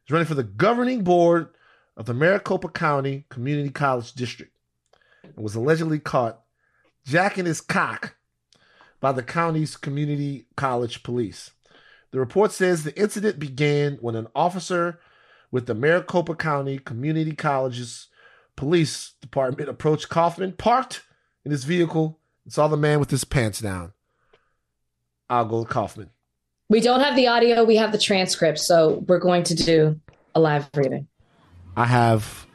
[0.04, 1.48] He's running for the governing board
[1.94, 4.56] of the Maricopa County Community College District
[5.22, 6.40] and was allegedly caught
[7.04, 8.14] jacking his cock
[9.00, 11.50] by the county's community college police.
[12.10, 14.98] The report says the incident began when an officer
[15.50, 18.08] with the Maricopa County Community College's
[18.56, 21.02] police department approached Kaufman, parked
[21.44, 23.92] in his vehicle, and saw the man with his pants down.
[25.30, 26.10] I'll go Kaufman.
[26.70, 30.00] We don't have the audio, we have the transcript, so we're going to do
[30.34, 31.08] a live reading.
[31.76, 32.46] I have,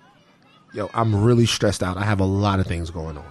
[0.73, 1.97] yo, I'm really stressed out.
[1.97, 3.25] I have a lot of things going on.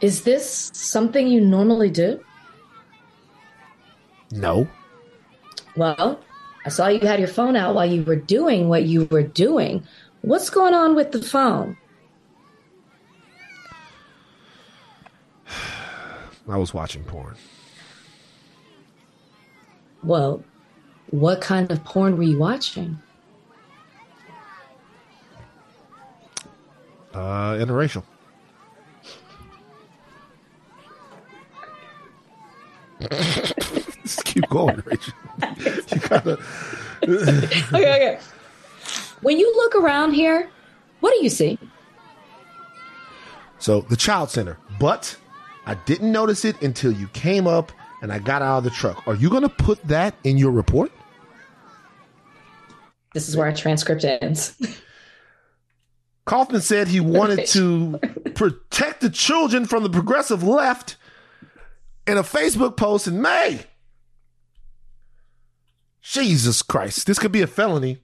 [0.00, 2.20] Is this something you normally do?
[4.34, 4.68] No.
[5.76, 6.20] Well,
[6.66, 9.84] I saw you had your phone out while you were doing what you were doing.
[10.22, 11.76] What's going on with the phone?
[16.48, 17.36] I was watching porn.
[20.02, 20.42] Well,
[21.10, 22.98] what kind of porn were you watching?
[27.12, 28.02] Uh, interracial.
[34.04, 35.14] Just keep going, Rachel.
[35.58, 36.38] you gotta.
[37.02, 38.18] okay, okay.
[39.22, 40.50] When you look around here,
[41.00, 41.58] what do you see?
[43.58, 45.16] So the child center, but
[45.64, 49.06] I didn't notice it until you came up and I got out of the truck.
[49.08, 50.92] Are you going to put that in your report?
[53.14, 54.54] This is where our transcript ends.
[56.26, 57.98] Kaufman said he wanted to
[58.34, 60.96] protect the children from the progressive left
[62.06, 63.60] in a Facebook post in May.
[66.04, 67.06] Jesus Christ.
[67.06, 67.98] This could be a felony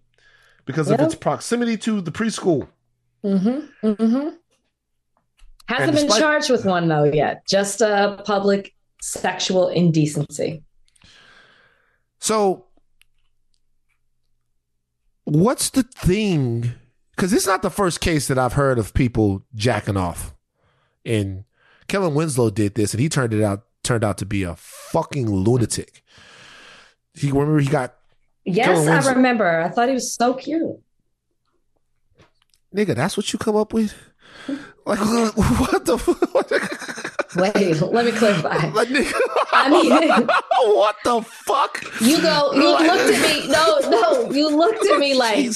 [0.64, 2.66] because of its proximity to the preschool.
[3.22, 3.86] Mm-hmm.
[3.86, 4.28] Mm-hmm.
[5.66, 7.46] Hasn't And been despite- charged with one though yet.
[7.46, 10.62] Just a public sexual indecency.
[12.18, 12.64] So,
[15.24, 16.72] what's the thing?
[17.14, 20.34] Because it's not the first case that I've heard of people jacking off.
[21.04, 21.44] And
[21.86, 25.30] Kellen Winslow did this, and he turned it out turned out to be a fucking
[25.30, 26.02] lunatic.
[27.20, 27.94] He remember he got
[28.44, 29.60] Yes, I remember.
[29.60, 30.80] I thought he was so cute.
[32.74, 32.94] nigga.
[32.94, 33.94] That's what you come up with.
[34.86, 34.98] Like
[35.36, 35.98] what the?
[35.98, 37.06] Fuck?
[37.36, 38.70] Wait, let me clarify.
[38.74, 38.88] Like,
[39.52, 40.28] I mean-
[40.76, 41.82] what the fuck?
[42.00, 42.52] You go.
[42.52, 43.48] You looked at me.
[43.48, 44.30] No, no.
[44.30, 45.50] You looked at me like.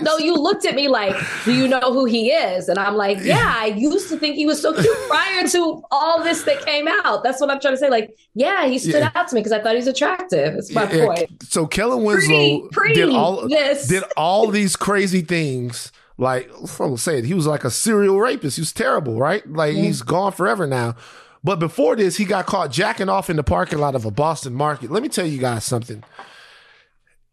[0.00, 2.68] No, you looked at me like, do you know who he is?
[2.68, 6.22] And I'm like, yeah, I used to think he was so cute prior to all
[6.22, 7.22] this that came out.
[7.22, 7.90] That's what I'm trying to say.
[7.90, 9.10] Like, yeah, he stood Yeah.
[9.14, 10.54] out to me because I thought he was attractive.
[10.54, 11.42] It's my Yeah, point.
[11.44, 13.86] So Kellen Winslow Pre- did all this.
[13.88, 15.92] did all these crazy things.
[16.20, 16.50] Like
[16.80, 18.56] I'm saying, he was like a serial rapist.
[18.56, 19.48] He was terrible, right?
[19.48, 20.96] Like he's gone forever now.
[21.44, 24.52] But before this, he got caught jacking off in the parking lot of a Boston
[24.52, 24.90] market.
[24.90, 26.02] Let me tell you guys something.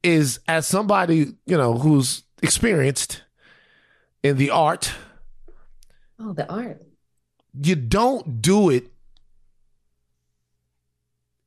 [0.03, 3.23] Is as somebody you know who's experienced
[4.21, 4.93] in the art,
[6.19, 6.83] Oh, the art.
[7.59, 8.91] you don't do it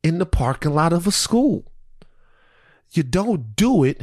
[0.03, 1.71] in the parking lot of a school.
[2.91, 4.03] You don't do it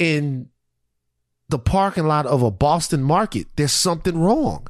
[0.00, 0.48] in
[1.48, 3.46] the parking lot of a Boston market.
[3.56, 4.66] There's something wrong.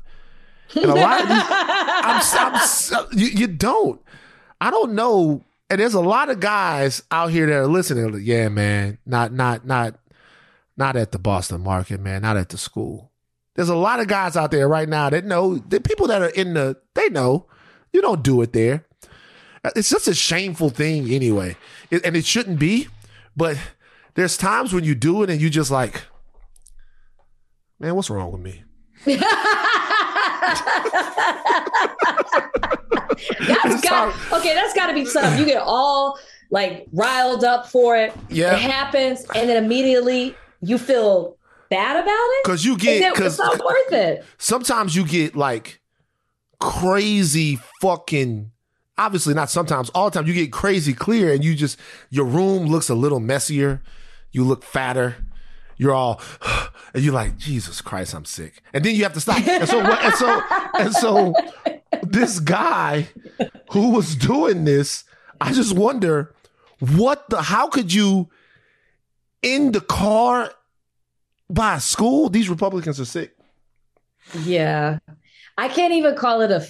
[0.75, 4.01] And a lot of these, I'm, I'm, you, you don't.
[4.61, 5.43] I don't know.
[5.71, 8.13] And there's a lot of guys out here that are listening.
[8.13, 9.99] like, Yeah, man, not, not, not,
[10.77, 13.11] not at the Boston market, man, not at the school.
[13.55, 16.29] There's a lot of guys out there right now that know the people that are
[16.29, 17.47] in the they know
[17.93, 18.85] you don't do it there.
[19.75, 21.57] It's just a shameful thing anyway,
[21.91, 22.89] It- and it shouldn't be.
[23.35, 23.57] But
[24.15, 26.03] there's times when you do it and you just like,
[27.79, 28.63] man, what's wrong with me?
[33.47, 34.55] That's got okay.
[34.55, 35.39] That's got to be something.
[35.39, 36.19] You get all
[36.51, 38.13] like riled up for it.
[38.29, 38.55] Yeah.
[38.55, 41.37] It happens, and then immediately you feel
[41.71, 42.45] bad about it.
[42.45, 44.25] Because you get because it's not worth it.
[44.39, 45.81] sometimes you get like
[46.61, 48.51] crazy fucking
[48.97, 52.65] obviously not sometimes all the time you get crazy clear and you just your room
[52.65, 53.83] looks a little messier
[54.31, 55.17] you look fatter
[55.77, 56.19] you're all
[56.97, 59.81] and you're like jesus christ i'm sick and then you have to stop and so
[59.81, 60.43] and so
[60.81, 61.35] and so
[62.03, 63.07] this guy
[63.71, 65.05] who was doing this
[65.41, 66.35] i just wonder
[66.81, 68.29] what the how could you
[69.43, 70.51] in the car
[71.49, 73.37] by school these republicans are sick
[74.45, 74.99] Yeah.
[75.57, 76.67] I can't even call it a,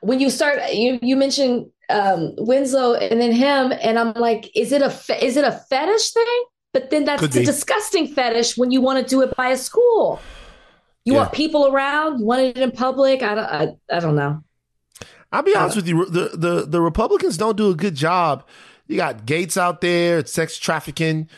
[0.00, 4.72] when you start you you mentioned um Winslow and then him and I'm like is
[4.72, 4.90] it a
[5.24, 6.44] is it a fetish thing?
[6.72, 10.20] But then that's a disgusting fetish when you want to do it by a school.
[11.04, 11.20] You Yeah.
[11.20, 13.22] want people around, you want it in public.
[13.22, 14.42] I don't I, I don't know.
[15.32, 16.04] I'll be honest with you.
[16.06, 18.44] The, the the Republicans don't do a good job.
[18.86, 21.28] You got Gaetz out there, sex trafficking.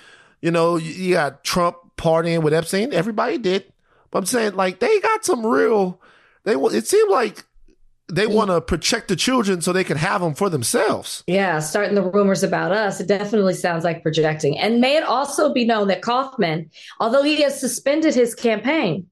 [0.40, 2.92] You know, you, you got Trump partying with Epstein.
[2.92, 3.72] Everybody did.
[4.10, 6.00] But I'm saying, like, they got some real.
[6.44, 7.44] They it seemed like
[8.08, 11.24] they want to protect the children so they can have them for themselves.
[11.26, 14.58] Yeah, starting the rumors about us, it definitely sounds like projecting.
[14.58, 19.06] And may it also be known that Kaufman, although he has suspended his campaign,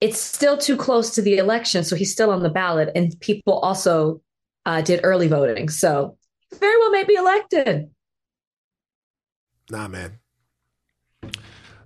[0.00, 1.84] it's still too close to the election.
[1.84, 2.90] So he's still on the ballot.
[2.94, 4.20] And people also
[4.66, 5.68] uh, did early voting.
[5.68, 6.16] So
[6.58, 7.90] very well may be elected.
[9.70, 10.18] Nah, man.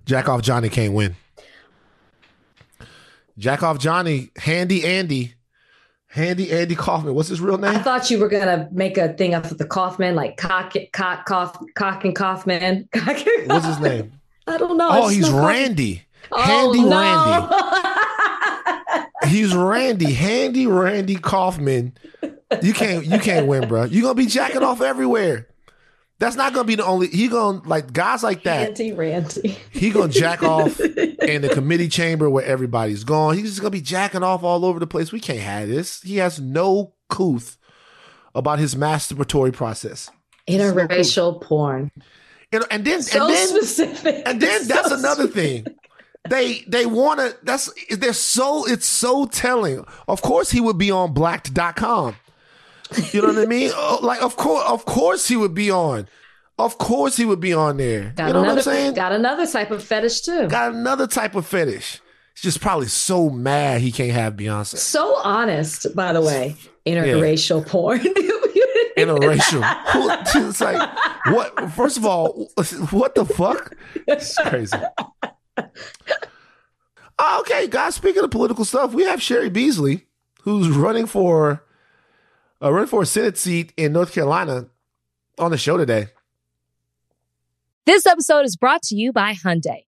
[0.05, 1.15] Jack off Johnny can't win.
[3.37, 5.35] Jack off Johnny, Handy Andy,
[6.17, 7.13] Handy Andy Kaufman.
[7.13, 7.75] What's his real name?
[7.75, 10.73] I thought you were going to make a thing up with the Kaufman, like cock,
[10.91, 12.89] cock, cough, cock and Kaufman.
[13.45, 14.11] What's his name?
[14.47, 14.89] I don't know.
[14.91, 15.29] Oh, he's.
[15.29, 16.03] Randy.
[16.31, 16.99] Oh, Handy no.
[16.99, 17.63] Randy.
[19.27, 21.93] He's Randy, Handy Randy Kaufman.
[22.61, 23.83] You can't you can't win, bro.
[23.83, 25.47] You're gonna be jacking off everywhere.
[26.19, 28.67] That's not gonna be the only he gonna like guys like that.
[28.67, 29.57] Randy, Randy.
[29.71, 33.35] He gonna jack off in the committee chamber where everybody's gone.
[33.37, 35.11] He's just gonna be jacking off all over the place.
[35.11, 36.01] We can't have this.
[36.01, 37.57] He has no couth
[38.33, 40.09] about his masturbatory process.
[40.47, 41.91] Interracial porn.
[42.51, 44.23] And, and then So and then specific.
[44.25, 45.67] and then So that's another thing.
[46.29, 47.37] They they want to.
[47.43, 48.65] That's they're so.
[48.67, 49.85] It's so telling.
[50.07, 52.15] Of course, he would be on Blacked.com.
[53.13, 53.71] You know what I mean?
[53.75, 56.07] Oh, Like, of course, of course, he would be on.
[56.59, 58.13] Of course, he would be on there.
[58.15, 58.93] Got you know what I'm another, saying?
[58.95, 60.47] got another type of fetish too.
[60.47, 62.01] Got another type of fetish.
[62.33, 64.77] He's just probably so mad he can't have Beyonce.
[64.77, 66.55] so honest, by the way.
[66.85, 67.99] Interracial porn.
[68.97, 69.61] Interracial.
[70.49, 70.89] It's like
[71.27, 71.71] what?
[71.73, 72.49] First of all,
[72.91, 73.75] what the fuck?
[74.07, 74.77] It's crazy.
[77.19, 77.95] Oh, okay, guys.
[77.95, 80.05] Speaking of political stuff, we have Cheri Beasley,
[80.41, 81.63] who's running for
[82.61, 84.67] uh, running for a Senate seat in North Carolina,
[85.37, 86.07] on the show today.
[87.85, 89.85] This episode is brought to you by Hyundai.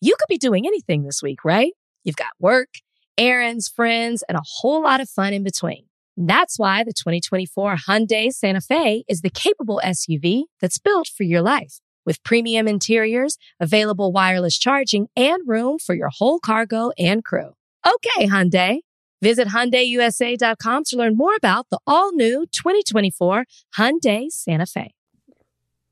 [0.00, 1.72] You could be doing anything this week, right?
[2.04, 2.68] You've got work,
[3.16, 5.86] errands, friends, and a whole lot of fun in between.
[6.16, 11.42] That's why the 2024 Hyundai Santa Fe is the capable SUV that's built for your
[11.42, 11.80] life.
[12.04, 17.54] With premium interiors, available wireless charging, and room for your whole cargo and crew.
[17.86, 18.80] Okay, Hyundai.
[19.22, 23.44] Visit HyundaiUSA.com to learn more about the all-new 2024
[23.78, 24.94] Hyundai Santa Fe.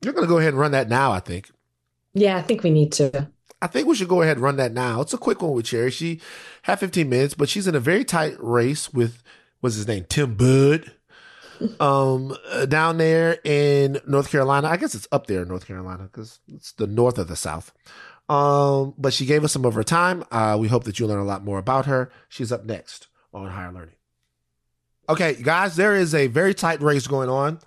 [0.03, 1.13] You're going to go ahead and run that now.
[1.13, 1.49] I think.
[2.13, 3.29] yeah, I think we need to.
[3.63, 5.01] I think we should go ahead and run that now.
[5.01, 5.93] It's a quick one with Cheri.
[5.93, 6.21] She
[6.63, 9.23] had 15 minutes, but she's in a very tight race with
[9.61, 10.91] what's his name, Tim Bud,
[11.81, 14.67] um, uh, down there in North Carolina.
[14.67, 17.73] I guess it's up there in North Carolina because it's the north of the South.
[18.29, 20.25] Um, but she gave us some of her time.
[20.33, 22.11] Uh, we hope that you learn a lot more about her.
[22.29, 23.95] She's up next on Higher Learning.
[25.09, 27.59] Okay, guys, there is a very tight race going on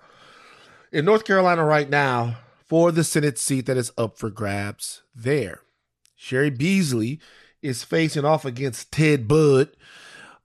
[0.91, 5.62] in North Carolina right now for the Senate seat that is up for grabs there.
[6.17, 7.19] Cheri Beasley
[7.62, 9.69] is facing off against Ted Budd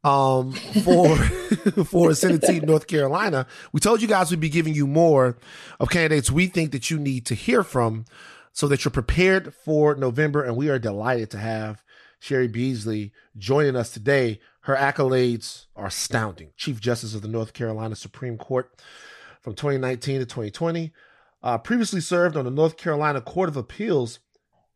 [0.02, 0.52] um,
[0.85, 1.16] for
[1.85, 3.46] for a Senate seat in North Carolina.
[3.72, 5.37] We told you guys we'd be giving you more
[5.78, 8.04] of candidates we think that you need to hear from
[8.52, 10.42] so that you're prepared for November.
[10.42, 11.85] And we are delighted to have
[12.21, 14.40] Cheri Beasley joining us today.
[14.69, 16.50] Her accolades are astounding.
[16.58, 18.71] Chief Justice of the North Carolina Supreme Court
[19.40, 20.92] from 2019 to 2020.
[21.42, 24.19] Uh, previously served on the North Carolina Court of Appeals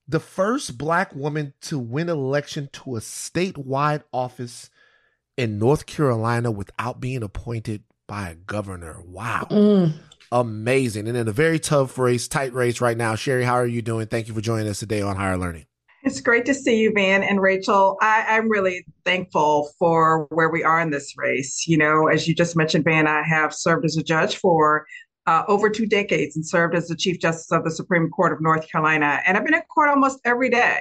[0.08, 4.70] the first black woman to win election to a statewide office
[5.36, 9.02] in North Carolina without being appointed by a governor.
[9.04, 9.46] Wow.
[9.50, 9.92] Mm.
[10.32, 11.06] Amazing.
[11.06, 13.14] And in a very tough race, tight race right now.
[13.14, 14.06] Cheri, how are you doing?
[14.06, 15.66] Thank you for joining us today on Higher Learning.
[16.04, 17.96] It's great to see you, Van and Rachel.
[18.00, 21.68] I, I'm really thankful for where we are in this race.
[21.68, 24.84] You know, as you just mentioned, Van, I have served as a judge for
[25.28, 28.40] uh, over two decades and served as the Chief Justice of the Supreme Court of
[28.40, 29.20] North Carolina.
[29.24, 30.80] And I've been in court almost every day,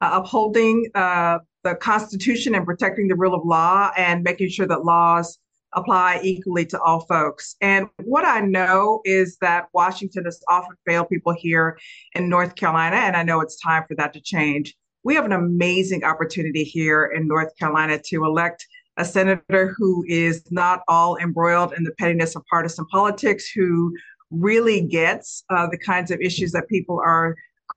[0.00, 4.84] uh, upholding uh, the Constitution and protecting the rule of law and making sure that
[4.84, 5.38] laws
[5.74, 7.56] apply equally to all folks.
[7.60, 11.78] And what I know is that Washington has often failed people here
[12.14, 14.74] in North Carolina, and I know it's time for that to change.
[15.04, 18.66] We have an amazing opportunity here in North Carolina to elect
[18.98, 23.92] a senator who is not all embroiled in the pettiness of partisan politics, who
[24.30, 27.34] really gets uh, the kinds of issues that people are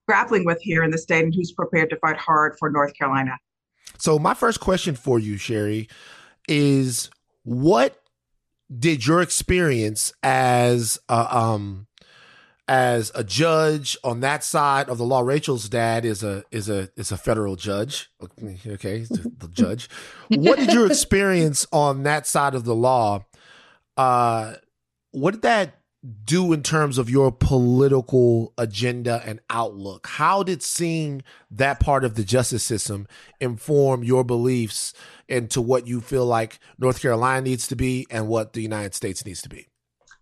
[0.07, 3.37] grappling with here in the state and who's prepared to fight hard for North Carolina.
[3.97, 5.87] So, my first question for you, Cheri,
[6.47, 7.09] is
[7.45, 8.01] what
[8.77, 11.87] did your experience as a, um
[12.67, 15.21] as a judge on that side of the law?
[15.21, 18.09] Rachel's dad is a is a is a federal judge.
[18.67, 19.87] Okay the judge.
[20.29, 23.25] What did your experience on that side of the law
[23.97, 24.55] uh
[25.11, 30.07] what did that do in terms of your political agenda and outlook?
[30.07, 33.07] How did seeing that part of the justice system
[33.39, 34.93] inform your beliefs
[35.27, 39.25] into what you feel like North Carolina needs to be and what the United States
[39.25, 39.67] needs to be?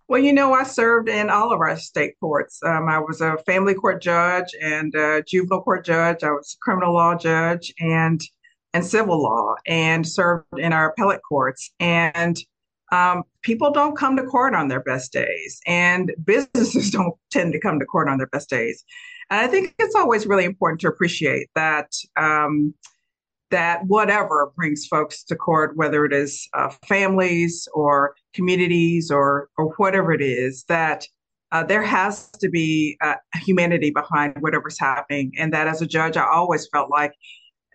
[0.07, 2.59] Well, you know, I served in all of our state courts.
[2.63, 6.23] Um, I was a family court judge and a juvenile court judge.
[6.23, 8.21] I was a criminal law judge and
[8.73, 11.71] and civil law, and served in our appellate courts.
[11.79, 12.37] And
[12.93, 17.59] um, people don't come to court on their best days, and businesses don't tend to
[17.59, 18.85] come to court on their best days.
[19.29, 22.73] And I think it's always really important to appreciate that um,
[23.49, 29.73] that whatever brings folks to court, whether it is uh, families or communities or or
[29.77, 31.07] whatever it is, that
[31.51, 35.31] uh, there has to be uh, humanity behind whatever's happening.
[35.37, 37.13] And that as a judge, I always felt like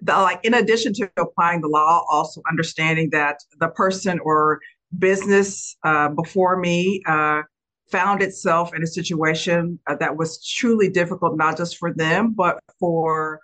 [0.02, 4.60] the, like in addition to applying the law, also understanding that the person or
[4.96, 7.42] business uh, before me uh,
[7.90, 12.58] found itself in a situation uh, that was truly difficult, not just for them, but
[12.78, 13.40] for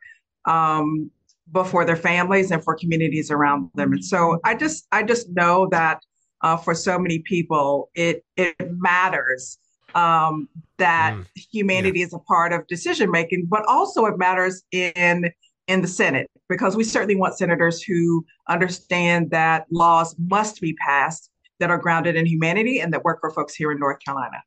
[0.47, 1.11] um,
[1.51, 3.93] but for their families and for communities around them.
[3.93, 6.01] And so I just I just know that
[6.43, 9.59] uh, for so many people, it it matters
[9.95, 11.27] um, that mm.
[11.53, 12.07] humanity yeah.
[12.07, 15.31] is a part of decision making, but also it matters in
[15.67, 21.31] in the Senate because we certainly want senators who understand that laws must be passed
[21.61, 24.43] that are grounded in humanity and that work for folks here in North Carolina.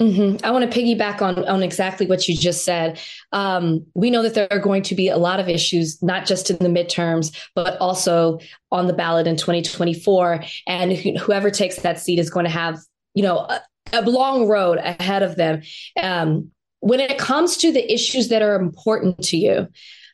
[0.00, 0.44] Mm-hmm.
[0.44, 2.98] I want to piggyback on on exactly what you just said.
[3.32, 6.50] Um, we know that there are going to be a lot of issues, not just
[6.50, 8.38] in the midterms, but also
[8.72, 10.42] on the ballot in 2024.
[10.66, 12.78] And whoever takes that seat is going to have,
[13.12, 13.60] you know, a,
[13.92, 15.60] a long road ahead of them.
[16.02, 16.50] Um,
[16.80, 19.68] when it comes to the issues that are important to you,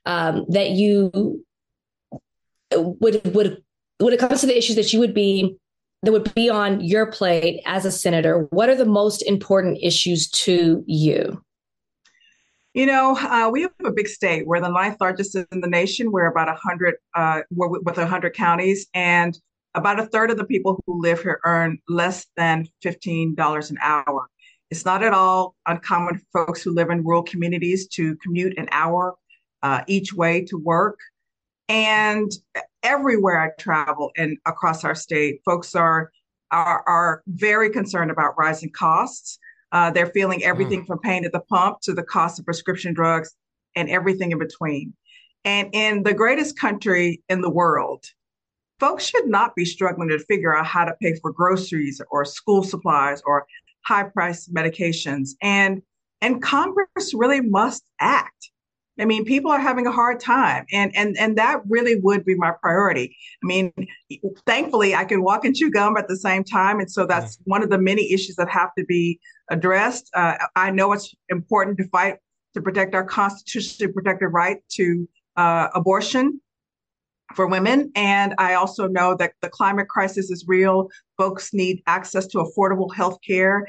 [0.04, 1.44] um, that you
[2.74, 3.62] would would
[3.98, 5.57] when it comes to the issues that you would be
[6.07, 10.30] that would be on your plate as a senator, what are the most important issues
[10.30, 11.42] to you?
[12.74, 14.46] You know, uh, we have a big state.
[14.46, 16.12] We're the ninth largest in the nation.
[16.12, 19.36] We're about 100, uh, with 100 counties, and
[19.74, 24.28] about a third of the people who live here earn less than $15 an hour.
[24.70, 28.68] It's not at all uncommon for folks who live in rural communities to commute an
[28.70, 29.16] hour
[29.64, 30.98] uh, each way to work.
[31.68, 32.30] And
[32.87, 36.11] everywhere I travel and across our state, folks are
[36.53, 39.39] are, are very concerned about rising costs.
[39.72, 40.87] Uh, they're feeling everything mm.
[40.87, 43.34] from pain at the pump to the cost of prescription drugs
[43.74, 44.95] and everything in between.
[45.45, 48.05] And in the greatest country in the world,
[48.78, 52.62] folks should not be struggling to figure out how to pay for groceries or school
[52.62, 53.45] supplies or
[53.84, 55.30] high priced medications.
[55.43, 55.82] And
[56.20, 58.51] and Congress really must act.
[58.99, 62.34] I mean, people are having a hard time, and and and that really would be
[62.34, 63.16] my priority.
[63.42, 63.72] I mean,
[64.47, 67.62] thankfully, I can walk and chew gum at the same time, and so that's one
[67.62, 69.20] of the many issues that have to be
[69.51, 70.11] addressed.
[70.14, 72.16] Uh, I know it's important to fight
[72.55, 76.40] to protect our constitutionally protected right to uh, abortion
[77.34, 80.88] for women, and I also know that the climate crisis is real.
[81.18, 83.66] Folks need access to affordable health care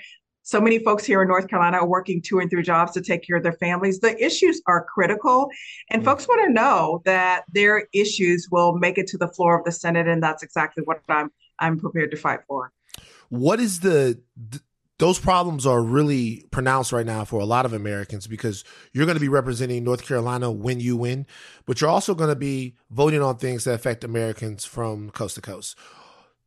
[0.48, 3.22] so many folks here in North Carolina are working two and three jobs to take
[3.22, 4.00] care of their families.
[4.00, 5.50] The issues are critical,
[5.90, 6.06] and mm.
[6.06, 9.74] folks want to know that their issues will make it to the floor of the
[9.74, 12.72] Senate, and that's exactly what I'm I'm prepared to fight for.
[13.28, 14.64] What is the th-
[15.00, 19.18] those problems are really pronounced right now for a lot of Americans because you're going
[19.18, 21.28] to be representing North Carolina when you win,
[21.66, 25.42] but you're also going to be voting on things that affect Americans from coast to
[25.42, 25.78] coast.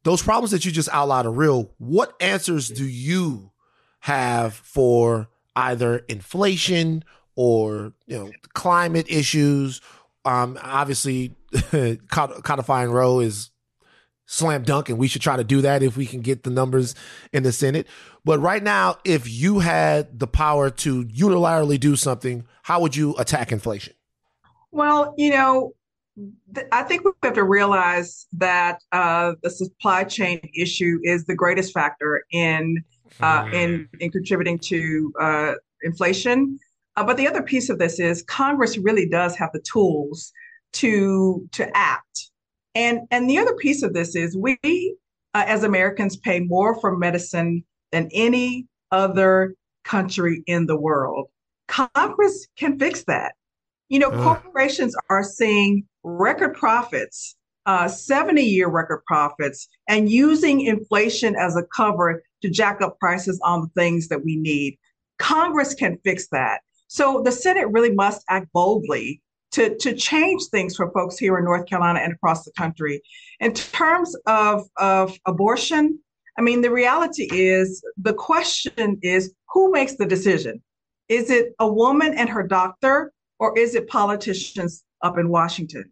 [0.05, 1.75] Those problems that you just outlined are real.
[1.77, 3.53] What answers do you
[4.01, 9.81] have for either inflation or you know climate issues.
[10.25, 11.35] Um, obviously,
[12.11, 13.51] codifying Roe is
[14.27, 16.95] slam dunk, and we should try to do that if we can get the numbers
[17.33, 17.87] in the Senate.
[18.25, 23.17] But right now, if you had the power to unilaterally do something, how would you
[23.17, 23.95] attack inflation?
[24.71, 25.73] Well, you know,
[26.55, 31.35] th- I think we have to realize that uh, the supply chain issue is the
[31.35, 32.85] greatest factor in
[33.21, 35.53] uh, in in contributing to uh,
[35.83, 36.59] inflation.
[36.97, 40.33] Uh, but the other piece of this is Congress really does have the tools
[40.73, 42.31] to to act.
[42.75, 44.59] And and the other piece of this is we
[45.35, 49.55] uh, as Americans pay more for medicine than any other
[49.85, 51.29] country in the world.
[51.69, 53.35] Congress can fix that.
[53.89, 57.37] You know, corporations are seeing record profits,
[57.67, 63.41] uh, 70 year record profits, and using inflation as a cover to jack up prices
[63.45, 64.79] on the things that we need.
[65.19, 66.61] Congress can fix that.
[66.89, 69.21] So the Senate really must act boldly
[69.53, 73.03] to, to change things for folks here in North Carolina and across the country.
[73.41, 75.99] In terms of, of abortion,
[76.39, 80.63] I mean, the reality is the question is who makes the decision?
[81.09, 85.91] Is it a woman and her doctor, or is it politicians up in Washington?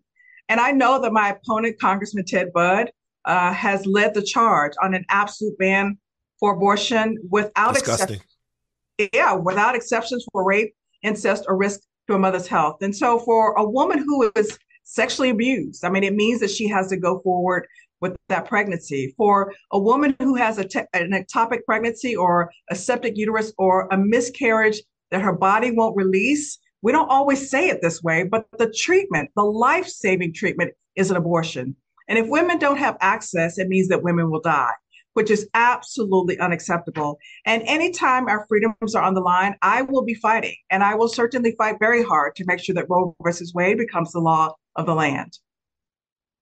[0.48, 2.90] And I know that my opponent, Congressman Ted Budd,
[3.24, 5.98] uh, has led the charge on an absolute ban
[6.40, 8.16] for abortion without Disgusting.
[8.16, 9.10] exception.
[9.12, 12.78] Yeah, without exceptions for rape, incest, or risk to a mother's health.
[12.82, 16.66] And so, for a woman who is sexually abused, I mean, it means that she
[16.68, 17.66] has to go forward
[18.00, 19.14] with that pregnancy.
[19.16, 23.88] For a woman who has a te- an ectopic pregnancy or a septic uterus or
[23.90, 24.80] a miscarriage
[25.10, 29.30] that her body won't release, we don't always say it this way, but the treatment,
[29.34, 31.74] the life saving treatment, is an abortion.
[32.08, 34.72] And if women don't have access, it means that women will die,
[35.14, 37.18] which is absolutely unacceptable.
[37.44, 40.56] And anytime our freedoms are on the line, I will be fighting.
[40.70, 44.12] And I will certainly fight very hard to make sure that Roe versus Wade becomes
[44.12, 45.38] the law of the land.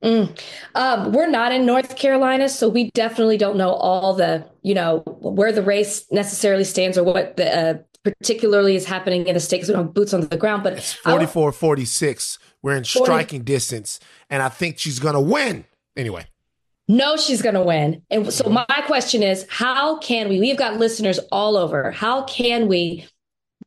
[0.05, 0.39] Mm.
[0.75, 4.99] Um, we're not in North Carolina, so we definitely don't know all the, you know,
[5.21, 7.75] where the race necessarily stands or what the, uh,
[8.15, 10.63] particularly is happening in the state because we don't have boots on the ground.
[10.63, 12.39] But It's I 44 46.
[12.63, 14.01] We're in 40 striking distance,
[14.31, 15.65] and I think she's going to win.
[15.97, 16.27] Anyway,
[16.89, 18.03] No, she's going to win.
[18.11, 20.41] And so my question is, how can we?
[20.41, 21.91] We've got listeners all over.
[21.91, 23.07] How can we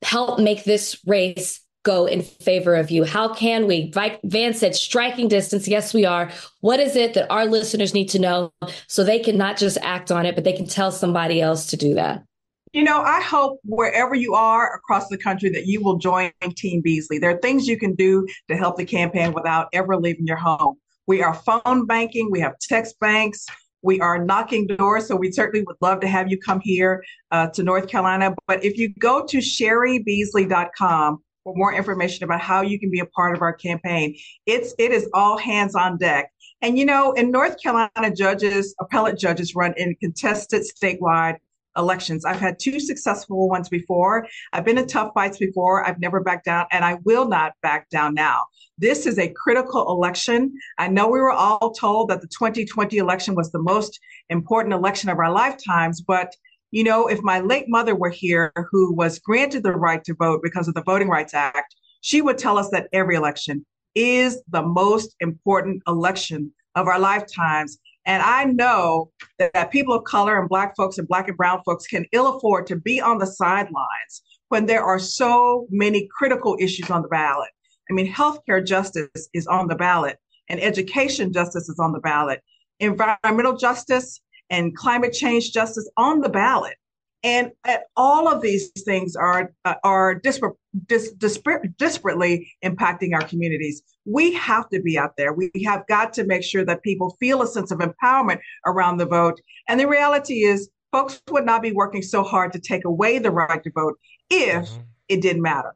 [0.03, 3.03] help make this race go in favor of you?
[3.05, 3.91] How can we?
[4.23, 5.67] Van said, striking distance.
[5.67, 6.31] Yes, we are.
[6.61, 8.51] What is it that our listeners need to know
[8.87, 11.77] so they can not just act on it, but they can tell somebody else to
[11.77, 12.23] do that?
[12.71, 16.81] You know, I hope wherever you are across the country that you will join Team
[16.81, 17.17] Beasley.
[17.17, 20.75] There are things you can do to help the campaign without ever leaving your home.
[21.07, 23.47] We are phone banking, we have text banks,
[23.81, 25.07] we are knocking doors.
[25.07, 28.35] So we certainly would love to have you come here uh, to North Carolina.
[28.45, 33.05] But if you go to cheribeasley.com for more information about how you can be a
[33.07, 34.15] part of our campaign,
[34.45, 36.29] it's it is all hands on deck.
[36.61, 41.37] And you know, in North Carolina, judges, appellate judges run in contested statewide
[41.77, 42.25] elections.
[42.25, 44.27] I've had two successful ones before.
[44.53, 45.85] I've been in tough fights before.
[45.85, 48.43] I've never backed down, and I will not back down now.
[48.77, 50.53] This is a critical election.
[50.77, 53.99] I know we were all told that the 2020 election was the most
[54.29, 56.33] important election of our lifetimes, but
[56.71, 60.41] you know, if my late mother were here, who was granted the right to vote
[60.43, 63.65] because of the Voting Rights Act, she would tell us that every election
[63.95, 67.79] is the most important election of our lifetimes.
[68.05, 71.61] And I know that, that people of color and Black folks and Black and Brown
[71.65, 76.57] folks can ill afford to be on the sidelines when there are so many critical
[76.59, 77.49] issues on the ballot.
[77.89, 82.41] I mean, healthcare justice is on the ballot, and education justice is on the ballot,
[82.79, 86.75] environmental justice and climate change justice on the ballot.
[87.23, 87.51] And
[87.97, 90.55] all of these things are uh, are dispar-
[90.87, 93.81] dis- dispar- disparately impacting our communities.
[94.09, 95.33] We have to be out there.
[95.33, 99.05] We have got to make sure that people feel a sense of empowerment around the
[99.05, 99.39] vote.
[99.67, 103.31] And the reality is, folks would not be working so hard to take away the
[103.31, 103.99] right to vote
[104.29, 104.81] if mm-hmm.
[105.07, 105.75] it didn't matter.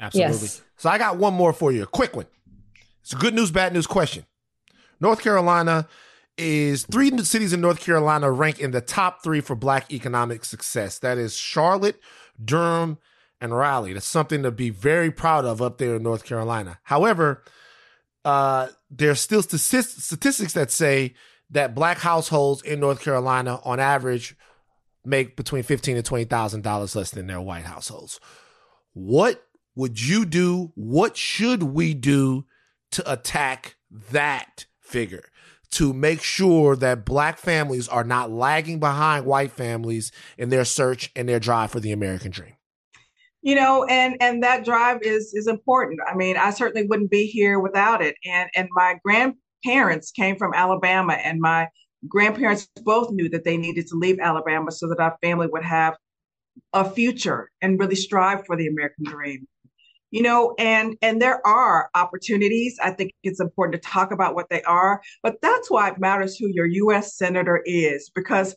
[0.00, 0.32] absolutely.
[0.34, 0.62] Yes.
[0.76, 2.26] So I got one more for you, a quick one.
[3.02, 4.26] It's a good news, bad news question.
[5.00, 5.88] North Carolina
[6.36, 10.98] is three cities in North Carolina rank in the top three for Black economic success.
[10.98, 12.00] That is Charlotte,
[12.42, 12.98] Durham,
[13.40, 13.94] and Raleigh.
[13.94, 16.78] That's something to be very proud of up there in North Carolina.
[16.84, 17.42] However,
[18.24, 21.14] uh, there's still statistics that say
[21.50, 24.36] that Black households in North Carolina, on average,
[25.04, 28.20] make between fifteen to twenty thousand dollars less than their white households.
[28.92, 29.44] What
[29.74, 30.72] would you do?
[30.74, 32.44] What should we do
[32.92, 33.76] to attack
[34.10, 35.24] that figure?
[35.72, 41.12] To make sure that black families are not lagging behind white families in their search
[41.14, 42.54] and their drive for the American dream.
[43.42, 47.26] You know and and that drive is is important i mean i certainly wouldn't be
[47.26, 51.66] here without it and and my grandparents came from alabama and my
[52.08, 55.96] grandparents both knew that they needed to leave Alabama so that our family would have
[56.72, 59.46] a future and really strive for the American dream.
[60.10, 62.76] You know, and and there are opportunities.
[62.82, 66.36] I think it's important to talk about what they are, but that's why it matters
[66.36, 68.56] who your US senator is because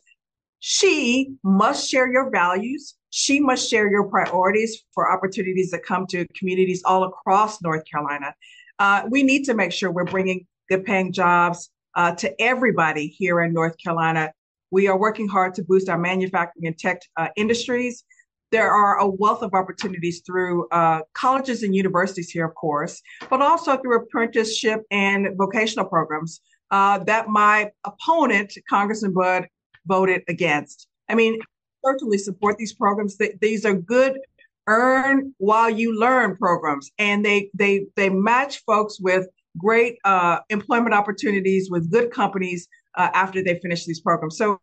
[0.58, 2.96] she must share your values.
[3.16, 8.34] She must share your priorities for opportunities that come to communities all across North Carolina.
[8.80, 13.40] Uh, we need to make sure we're bringing good paying jobs uh, to everybody here
[13.42, 14.32] in North Carolina.
[14.72, 18.02] We are working hard to boost our manufacturing and tech uh, industries.
[18.50, 23.00] There are a wealth of opportunities through uh, colleges and universities here, of course,
[23.30, 26.40] but also through apprenticeship and vocational programs
[26.72, 29.46] uh, that my opponent, Congressman Budd,
[29.86, 30.88] voted against.
[31.08, 31.38] I mean,
[31.84, 33.16] certainly support these programs.
[33.40, 34.18] These are good
[34.66, 39.26] earn while you learn programs, and they they they match folks with
[39.58, 44.36] great uh, employment opportunities with good companies uh, after they finish these programs.
[44.36, 44.60] So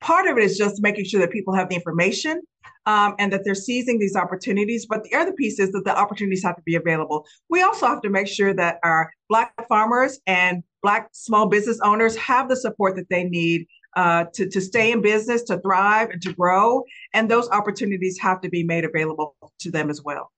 [0.00, 2.42] part of it is just making sure that people have the information
[2.86, 4.86] um, and that they're seizing these opportunities.
[4.86, 7.26] But the other piece is that the opportunities have to be available.
[7.48, 12.16] We also have to make sure that our Black farmers and Black small business owners
[12.16, 13.66] have the support that they need
[13.96, 16.84] uh, to, to stay in business, to thrive, and to grow.
[17.12, 20.30] And those opportunities have to be made available to them as well.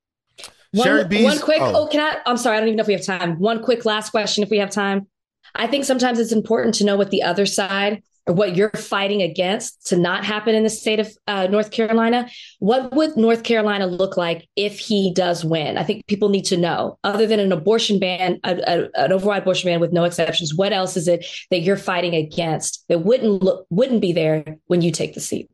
[0.73, 1.85] One, one quick, oh.
[1.85, 2.21] oh, can I?
[2.27, 3.39] I'm sorry, I don't even know if we have time.
[3.39, 5.07] One quick last question, if we have time.
[5.55, 9.23] I think sometimes it's important to know what the other side or what you're fighting
[9.23, 12.29] against to not happen in the state of uh, North Carolina.
[12.59, 15.79] What would North Carolina look like if he does win?
[15.79, 16.99] I think people need to know.
[17.05, 20.73] Other than an abortion ban, a, a, an override abortion ban with no exceptions, what
[20.73, 24.91] else is it that you're fighting against that wouldn't look wouldn't be there when you
[24.91, 25.49] take the seat?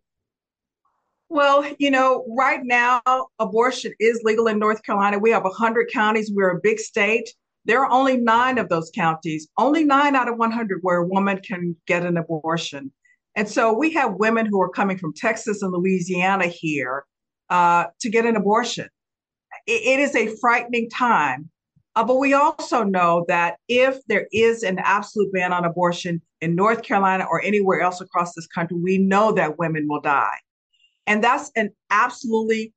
[1.28, 3.00] Well, you know, right now
[3.38, 5.18] abortion is legal in North Carolina.
[5.18, 6.30] We have 100 counties.
[6.30, 7.34] We're a big state.
[7.64, 11.40] There are only nine of those counties, only nine out of 100 where a woman
[11.40, 12.92] can get an abortion.
[13.36, 17.04] And so we have women who are coming from Texas and Louisiana here
[17.50, 18.88] uh, to get an abortion.
[19.66, 21.50] it, it is a frightening time.
[21.94, 26.54] Uh, but we also know that if there is an absolute ban on abortion in
[26.54, 30.38] North Carolina or anywhere else across this country, we know that women will die.
[31.06, 32.72] And that's an absolutely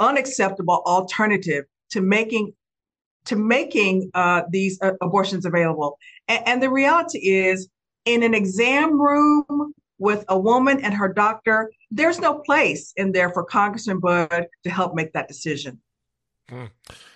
[0.00, 2.52] unacceptable alternative to making
[3.28, 5.98] to making uh, these uh, abortions available.
[6.28, 7.68] And, the reality is,
[8.04, 13.30] in an exam room with a woman and her doctor, there's no place in there
[13.30, 15.80] for Congressman Budd to help make that decision.
[16.50, 16.70] Mm.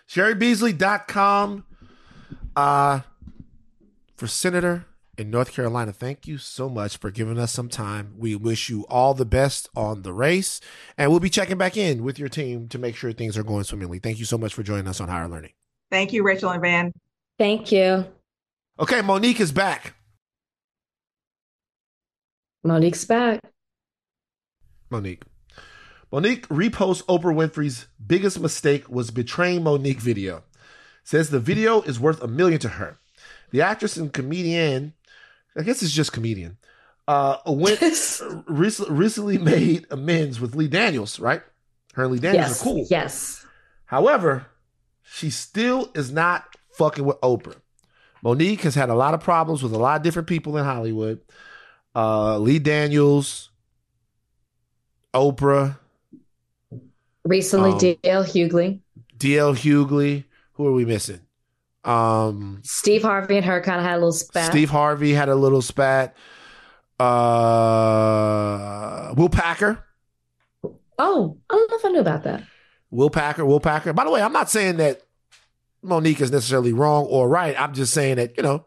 [0.09, 1.65] CheriBeasley.com
[2.57, 3.01] uh,
[4.17, 4.85] for Senator
[5.17, 5.93] in North Carolina.
[5.93, 8.15] Thank you so much for giving us some time.
[8.19, 10.61] We wish you all the best on the race,
[10.99, 13.65] and we'll be checking back in with your team to make sure things are going
[13.65, 13.99] swimmingly.
[13.99, 15.53] Thank you so much for joining us on Higher Learning.
[15.93, 16.91] Thank you, Rachel and Van.
[17.39, 18.07] Thank you.
[18.81, 19.95] Okay, Mo'Nique is back.
[22.65, 23.41] Mo'Nique's back.
[24.91, 25.25] Mo'Nique.
[26.11, 30.45] Mo'Nique reposts Oprah Winfrey's biggest mistake was betraying Mo'Nique video.
[31.05, 32.99] Says the video is worth a million to her.
[33.51, 34.95] The actress and comedian,
[35.55, 36.57] I guess it's just comedian,
[37.07, 37.83] uh, went
[38.47, 41.43] recently, recently made amends with Lee Daniels, right?
[41.93, 42.87] Her and Lee Daniels yes, are cool.
[42.89, 43.47] Yes.
[43.85, 44.47] However,
[45.13, 47.57] she still is not fucking with Oprah.
[48.25, 51.21] Mo'Nique has had a lot of problems with a lot of different people in Hollywood.
[51.95, 53.51] Uh, Lee Daniels,
[55.13, 55.79] Oprah.
[57.25, 58.81] Recently, um, DL Hughley.
[59.19, 60.25] DL Hughley.
[60.55, 61.21] Who are we missing?
[61.85, 64.51] Um, Steve Harvey and her kind of had a little spat.
[64.51, 66.17] Steve Harvey had a little spat.
[66.99, 67.13] Uh,
[69.17, 69.85] Will Packer.
[70.99, 72.45] Oh, I don't know if I knew about that.
[72.91, 73.93] Will Packer, Will Packer.
[73.93, 75.02] By the way, I'm not saying that
[75.83, 77.59] Mo'Nique is necessarily wrong or right.
[77.61, 78.67] I'm just saying that, you know,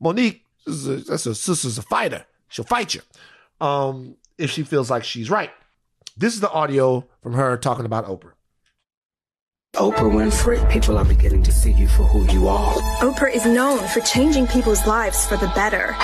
[0.00, 2.26] Mo'Nique is a, that's a sister's a fighter.
[2.48, 3.00] She'll fight you
[3.60, 5.50] um, if she feels like she's right.
[6.16, 8.32] This is the audio from her talking about Oprah.
[9.74, 12.74] Oprah Winfrey, people are beginning to see you for who you are.
[13.00, 15.94] Oprah is known for changing people's lives for the better.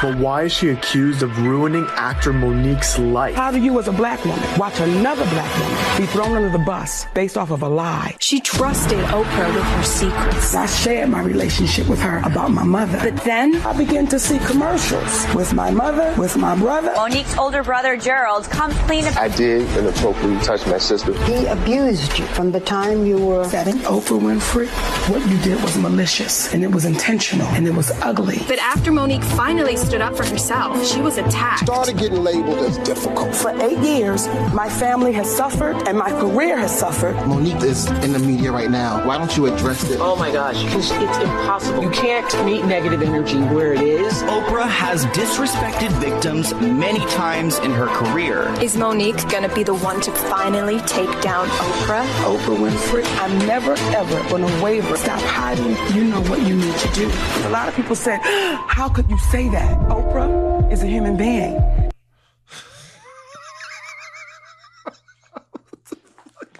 [0.00, 3.34] But why is she accused of ruining actor Mo'Nique's life?
[3.34, 6.64] How do you, as a black woman, watch another black woman be thrown under the
[6.64, 8.14] bus based off of a lie?
[8.20, 10.54] She trusted Oprah with her secrets.
[10.54, 12.98] I shared my relationship with her about my mother.
[13.02, 16.92] But then I began to see commercials with my mother, with my brother.
[16.94, 21.12] Mo'Nique's older brother, Gerald, comes clean about I did inappropriately touch my sister.
[21.24, 24.68] He abused you from the time you were setting Oprah Winfrey.
[25.10, 28.38] What you did was malicious and it was intentional and it was ugly.
[28.46, 30.86] But after Mo'Nique finally stood up for herself.
[30.86, 31.60] She was attacked.
[31.60, 33.34] Started getting labeled as difficult.
[33.34, 37.14] For eight years, my family has suffered and my career has suffered.
[37.26, 39.06] Mo'Nique is in the media right now.
[39.06, 39.98] Why don't you address it?
[39.98, 41.82] Oh my gosh, it's, it's impossible.
[41.82, 44.12] You can't meet negative energy where it is.
[44.24, 48.42] Oprah has disrespected victims many times in her career.
[48.62, 52.06] Is Mo'Nique gonna be the one to finally take down Oprah?
[52.24, 53.06] Oprah Winfrey.
[53.22, 54.98] I'm never, ever gonna waver.
[54.98, 55.76] Stop hiding.
[55.96, 57.06] You know what you need to do.
[57.46, 58.18] A lot of people said,
[58.68, 59.77] How could you say that?
[59.86, 61.54] Oprah is a human being.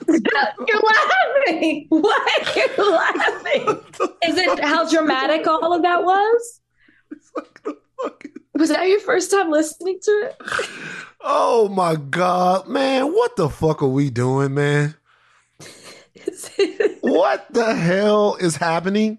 [0.08, 1.86] You're laughing.
[1.88, 3.84] Why are you laughing?
[4.24, 6.60] Is it how dramatic all of that was?
[8.54, 10.36] Was that your first time listening to it?
[11.20, 13.12] Oh my god, man!
[13.12, 14.96] What the fuck are we doing, man?
[17.00, 19.18] what the hell is happening?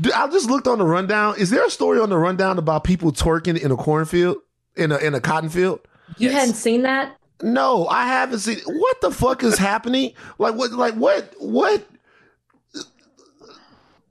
[0.00, 1.34] Dude, I just looked on the rundown.
[1.38, 4.38] Is there a story on the rundown about people twerking in a cornfield,
[4.76, 5.80] in a in a cotton field?
[6.16, 7.16] You hadn't seen that?
[7.42, 8.58] No, I haven't seen.
[8.66, 10.12] What the fuck is happening?
[10.38, 10.72] Like what?
[10.72, 11.34] Like what?
[11.38, 11.84] What?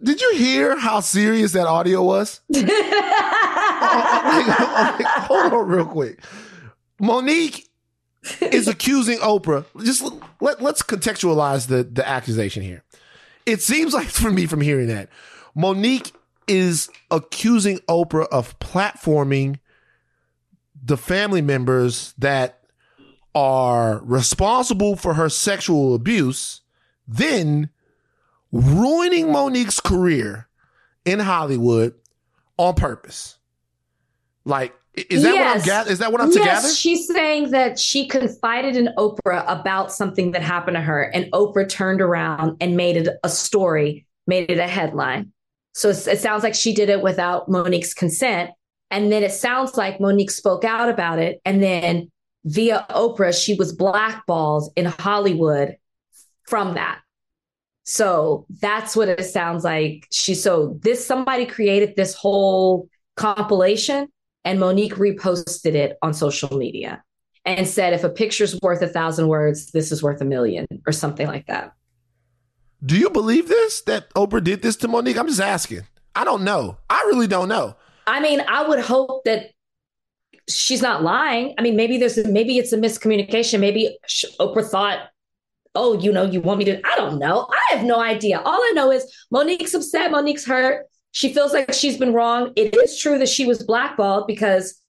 [0.01, 2.41] Did you hear how serious that audio was?
[2.49, 2.65] Like,
[5.25, 6.19] hold on, real quick.
[7.01, 7.65] Mo'Nique
[8.41, 9.65] is accusing Oprah.
[9.83, 10.03] Just
[10.41, 12.83] let let's contextualize the the accusation here.
[13.45, 15.09] It seems like for me from hearing that
[15.57, 16.11] Mo'Nique
[16.47, 19.59] is accusing Oprah of platforming
[20.81, 22.59] the family members that
[23.33, 26.61] are responsible for her sexual abuse,
[27.07, 27.69] then
[28.51, 30.47] ruining Mo'Nique's career
[31.05, 31.95] in Hollywood
[32.57, 33.37] on purpose.
[34.45, 35.87] Like, is that what I'm Yes.
[35.87, 36.69] Is that what I'm yes, together?
[36.69, 41.67] she's saying that she confided in Oprah about something that happened to her, and Oprah
[41.69, 45.33] turned around and made it a story, made it a headline.
[45.77, 48.49] So it sounds like she did it without Mo'Nique's consent.
[48.89, 51.39] And then it sounds like Mo'Nique spoke out about it.
[51.45, 52.09] And then
[52.45, 55.75] via Oprah, she was blackballed in Hollywood
[56.47, 57.01] from that.
[57.83, 60.07] So that's what it sounds like.
[60.11, 64.07] She so this somebody created this whole compilation
[64.45, 67.03] and Mo'Nique reposted it on social media
[67.45, 70.91] and said if a picture's worth a thousand words, this is worth a million or
[70.91, 71.73] something like that.
[72.85, 73.81] Do you believe this?
[73.81, 75.17] That Oprah did this to Mo'Nique?
[75.17, 75.87] I'm just asking.
[76.15, 76.77] I don't know.
[76.89, 77.75] I really don't know.
[78.05, 79.51] I mean, I would hope that
[80.49, 81.53] she's not lying.
[81.57, 83.59] I mean, maybe there's maybe it's a miscommunication.
[83.59, 83.97] Maybe
[84.39, 85.09] Oprah thought,
[85.75, 87.47] "Oh, you know, you want me to." I don't know.
[87.51, 88.39] I have no idea.
[88.39, 90.11] All I know is Mo'Nique's upset.
[90.11, 90.85] Mo'Nique's hurt.
[91.11, 92.53] She feels like she's been wrong.
[92.55, 94.81] It is true that she was blackballed because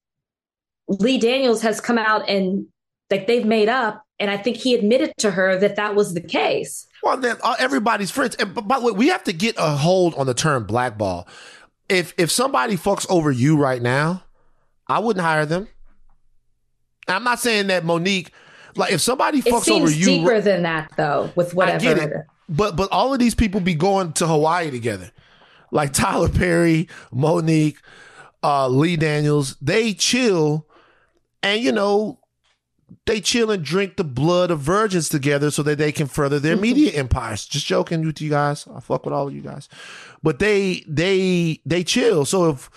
[0.88, 2.66] Lee Daniels has come out and
[3.10, 6.20] like they've made up, and I think he admitted to her that that was the
[6.20, 6.86] case.
[7.02, 8.34] Well, then uh, everybody's friends.
[8.36, 11.28] And by the way, we have to get a hold on the term blackball.
[11.88, 14.24] If if somebody fucks over you right now,
[14.86, 15.68] I wouldn't hire them.
[17.06, 18.30] I'm not saying that Mo'Nique,
[18.76, 21.32] like if somebody It fucks over you, deeper than that, though.
[21.34, 21.76] With whatever.
[21.76, 22.12] I get it.
[22.48, 25.10] But but all of these people be going to Hawaii together.
[25.70, 27.76] Like Tyler Perry, Mo'Nique,
[28.42, 30.66] uh, Lee Daniels, they chill
[31.42, 32.17] and you know,
[33.06, 36.54] they chill and drink the blood of virgins together so that they can further their
[36.54, 36.62] mm-hmm.
[36.62, 37.46] media empires.
[37.46, 38.66] Just joking with you guys.
[38.74, 39.68] I fuck with all of you guys.
[40.22, 42.24] But they they they chill.
[42.24, 42.70] So if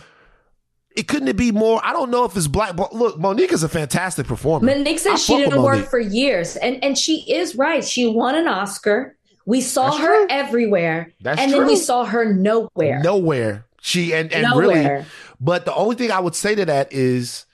[0.95, 1.79] it couldn't it be more?
[1.83, 2.75] I don't know if it's black.
[2.75, 4.65] But look, Mo'Nique is a fantastic performer.
[4.65, 7.83] Mo'Nique said I she didn't work for years, and and she is right.
[7.83, 9.17] She won an Oscar.
[9.45, 13.01] We saw her everywhere, That's and then we saw her nowhere.
[13.01, 13.65] Nowhere.
[13.81, 14.67] She and and Nowhere.
[14.67, 15.05] really,
[15.39, 17.45] but the only thing I would say to that is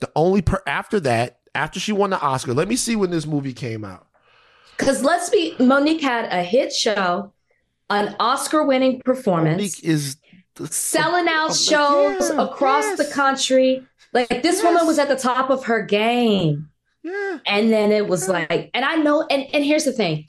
[0.00, 2.54] the only per after that after she won the Oscar.
[2.54, 4.06] Let me see when this movie came out.
[4.76, 7.32] Because let's be, Mo'Nique had a hit show,
[7.90, 10.16] an Oscar-winning performance, Mo'Nique is
[10.70, 13.86] selling out shows across the country.
[14.12, 16.68] Like this woman was at the top of her game.
[17.02, 17.38] Yeah.
[17.46, 20.26] And then it was like, and I know, and and here's the thing,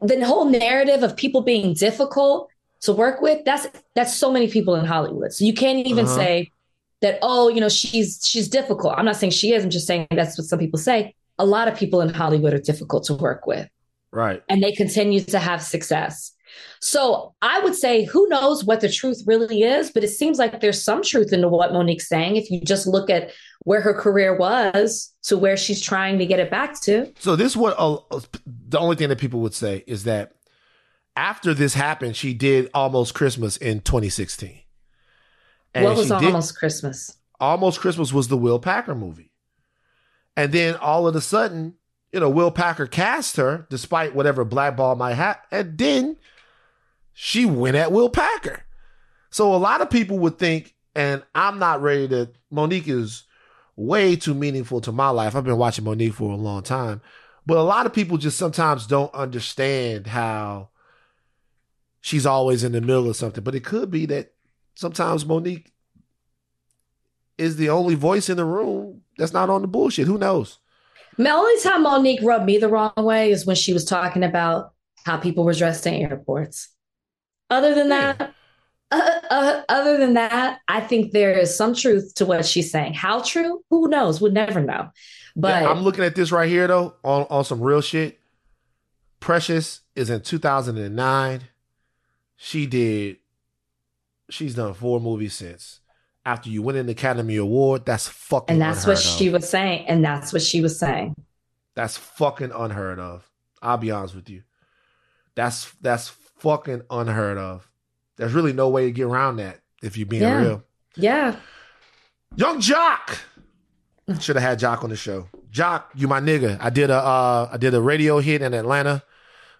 [0.00, 2.48] the whole narrative of people being difficult
[2.82, 3.44] to work with.
[3.44, 5.32] That's that's so many people in Hollywood.
[5.32, 6.16] So you can't even Uh-huh.
[6.16, 6.52] say
[7.00, 7.18] that.
[7.22, 8.94] Oh, you know, she's she's difficult.
[8.96, 9.64] I'm not saying she is.
[9.64, 11.14] I'm just saying that's what some people say.
[11.38, 13.68] A lot of people in Hollywood are difficult to work with
[14.12, 14.42] Right.
[14.48, 16.32] and they continue to have success.
[16.80, 20.60] So I would say, who knows what the truth really is, but it seems like
[20.60, 22.36] there's some truth into what Mo'Nique's saying.
[22.36, 23.30] If you just look at
[23.60, 27.12] where her career was to where she's trying to get it back to.
[27.20, 27.98] So this what uh,
[28.46, 30.32] the only thing that people would say is that
[31.16, 34.59] after this happened, she did Almost Christmas in 2016.
[35.74, 37.16] What was almost Christmas?
[37.38, 39.30] Almost Christmas was the Will Packer movie.
[40.36, 41.74] And then all of a sudden,
[42.12, 45.38] you know, Will Packer cast her despite whatever blackball might have.
[45.50, 46.16] And then
[47.12, 48.64] she went at Will Packer.
[49.30, 52.30] So a lot of people would think And I'm not ready to.
[52.52, 53.24] Mo'Nique is
[53.76, 55.36] way too meaningful to my life.
[55.36, 57.00] I've been watching Mo'Nique for a long time.
[57.46, 60.70] But a lot of people just sometimes don't understand how
[62.00, 63.42] she's always in the middle of something.
[63.42, 64.32] But it could be that
[64.80, 65.72] sometimes Mo'Nique
[67.36, 70.06] is the only voice in the room that's not on the bullshit.
[70.06, 70.58] Who knows?
[71.18, 74.72] The only time Mo'Nique rubbed me the wrong way is when she was talking about
[75.04, 76.70] how people were dressed in airports.
[77.50, 78.32] Other than that,
[78.90, 82.94] uh, uh, other than that, I think there is some truth to what she's saying.
[82.94, 83.62] How true?
[83.68, 84.20] Who knows?
[84.20, 84.90] We'll never know.
[85.36, 88.18] But Yeah, I'm looking at this right here though on on some real shit.
[89.20, 91.42] Precious is in 2009.
[92.36, 93.19] She did.
[94.30, 95.80] She's done four movies since.
[96.24, 98.52] After you win an Academy Award, that's fucking.
[98.54, 99.02] and that's what of.
[99.02, 99.86] she was saying.
[99.86, 101.14] And that's what she was saying.
[101.74, 103.28] That's fucking unheard of.
[103.62, 104.42] I'll be honest with you.
[105.34, 106.08] That's that's
[106.38, 107.68] fucking unheard of.
[108.16, 110.40] There's really no way to get around that if you're being Yeah.
[110.40, 110.64] real.
[110.96, 111.36] Yeah.
[112.36, 113.18] Young Joc.
[114.20, 115.28] Should have had Joc on the show.
[115.50, 116.58] Joc, you my nigga.
[116.60, 119.02] I did a uh I did a radio hit in Atlanta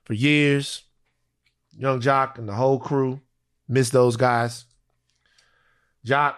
[0.04, 0.82] for years.
[1.76, 3.20] Young Joc and the whole crew.
[3.70, 4.64] Miss those guys.
[6.04, 6.34] Joc.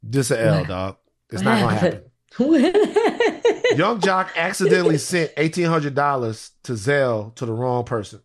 [0.00, 0.96] This a L, dog.
[1.30, 2.02] It's not gonna happen.
[3.76, 8.20] Young Joc accidentally sent eighteen hundred dollars to Zelle to the wrong person.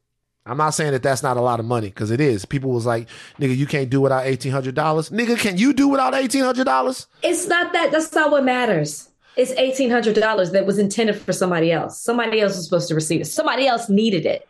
[0.45, 2.45] I'm not saying that that's not a lot of money because it is.
[2.45, 3.07] People was like,
[3.39, 6.65] "Nigga, you can't do without eighteen hundred dollars." Nigga, can you do without eighteen hundred
[6.65, 7.07] dollars?
[7.23, 7.91] It's not that.
[7.91, 9.09] That's not what matters.
[9.35, 11.99] It's eighteen hundred dollars that was intended for somebody else.
[11.99, 13.25] Somebody else was supposed to receive it.
[13.25, 14.46] Somebody else needed it.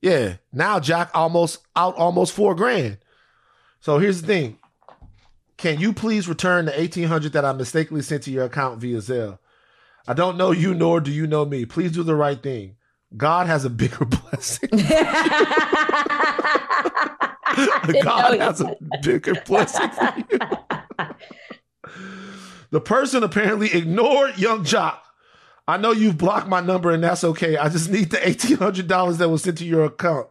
[0.00, 0.36] Yeah.
[0.52, 2.98] Now Joc almost out almost four grand.
[3.80, 4.58] So here's the thing:
[5.56, 8.98] Can you please return the eighteen hundred that I mistakenly sent to your account via
[8.98, 9.38] Zelle?
[10.08, 11.64] I don't know you nor do you know me.
[11.64, 12.76] Please do the right thing.
[13.16, 14.70] God has a bigger blessing.
[18.02, 20.38] God has a bigger blessing for you.
[22.70, 24.98] the person apparently ignored Young Joc.
[25.68, 27.56] I know you've blocked my number and that's okay.
[27.56, 30.28] I just need the eighteen hundred dollars that was sent to your account.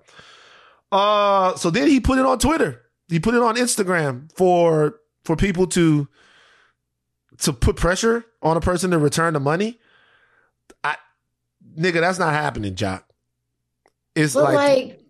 [0.91, 2.83] Uh, so then he put it on Twitter.
[3.09, 6.07] He put it on Instagram for for people to
[7.39, 9.79] to put pressure on a person to return the money.
[10.83, 10.95] I
[11.77, 13.03] nigga, that's not happening, Joc.
[14.15, 15.01] It's like, like,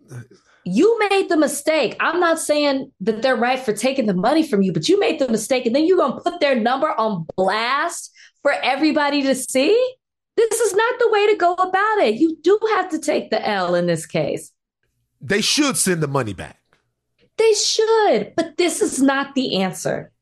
[0.64, 1.96] you made the mistake.
[2.00, 5.20] I'm not saying that they're right for taking the money from you, but you made
[5.20, 8.12] the mistake, and then you're gonna put their number on blast
[8.42, 9.94] for everybody to see.
[10.36, 12.16] This is not the way to go about it.
[12.16, 14.52] You do have to take the L in this case.
[15.20, 16.60] they should send the money back.
[17.38, 20.12] They should, but this is not the answer.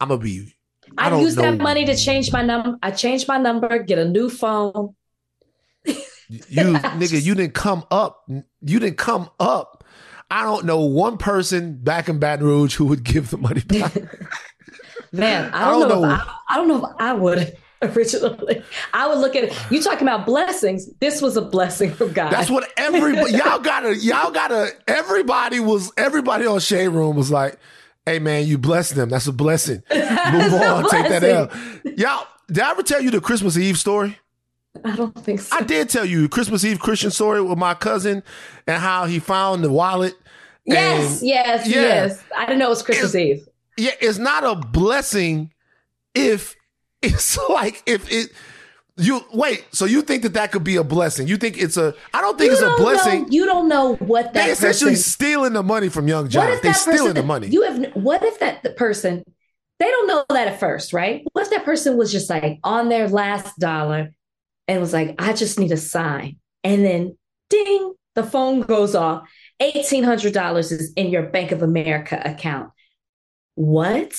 [0.00, 0.54] I'm gonna be.
[0.98, 2.78] I I, don't used that money to change my number.
[2.82, 4.94] I changed my number, get a new phone.
[6.28, 8.24] You nigga, you didn't come up.
[8.28, 9.84] You didn't come up.
[10.30, 13.94] I don't know one person back in Baton Rouge who would give the money back.
[15.12, 16.00] Man, I I don't, don't know.
[16.00, 16.14] know.
[16.14, 17.56] I, I don't know if I would
[17.96, 18.62] originally.
[18.92, 19.56] I would look at it.
[19.70, 20.88] You talking about blessings?
[21.00, 22.30] This was a blessing from God.
[22.32, 27.58] That's what everybody y'all gotta y'all gotta everybody was everybody on Shade Room was like,
[28.06, 29.08] hey man, you bless them.
[29.08, 29.82] That's a blessing.
[29.92, 31.46] Move on, take that L.
[31.46, 31.98] blessing.
[31.98, 34.18] Y'all, did I ever tell you the Christmas Eve story?
[34.84, 35.56] I don't think so.
[35.56, 38.22] I did tell you Christmas Eve Christian story with my cousin
[38.66, 40.14] and how he found the wallet.
[40.66, 41.80] Yes, and- yes, Yeah.
[41.82, 42.24] yes.
[42.36, 43.48] I didn't know it was Christmas Eve.
[43.76, 45.52] Yeah, it's not a blessing
[46.14, 46.56] if
[47.14, 48.30] it's like if it
[48.96, 49.64] you wait.
[49.72, 51.26] So you think that that could be a blessing?
[51.26, 51.94] You think it's a?
[52.12, 53.22] I don't think You it's a don't blessing.
[53.22, 55.02] Know, you don't know what that they essentially person.
[55.10, 56.50] stealing the money from Young What John.
[56.52, 57.48] if They that stealing the money.
[57.48, 57.92] You have.
[57.94, 59.24] What if that the person?
[59.80, 61.24] They don't know that at first, right?
[61.32, 64.10] What if that person was just like on their last dollar
[64.68, 67.18] and was like, "I just need a sign," and then
[67.50, 69.28] ding, the phone goes off.
[69.58, 72.70] Eighteen hundred dollars is in your Bank of America account.
[73.56, 74.14] What?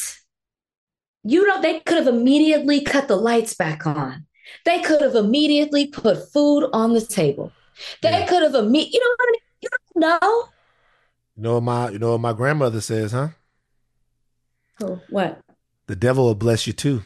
[1.27, 4.27] You know, they could have immediately cut the lights back on.
[4.63, 7.51] They could have immediately put food on the table.
[8.01, 9.41] They could have immediately, you know what I mean?
[9.61, 10.43] You don't know.
[11.35, 13.29] you know what my you know what my grandmother says, huh?
[14.83, 15.41] Oh, what?
[15.87, 17.01] The devil will bless you too.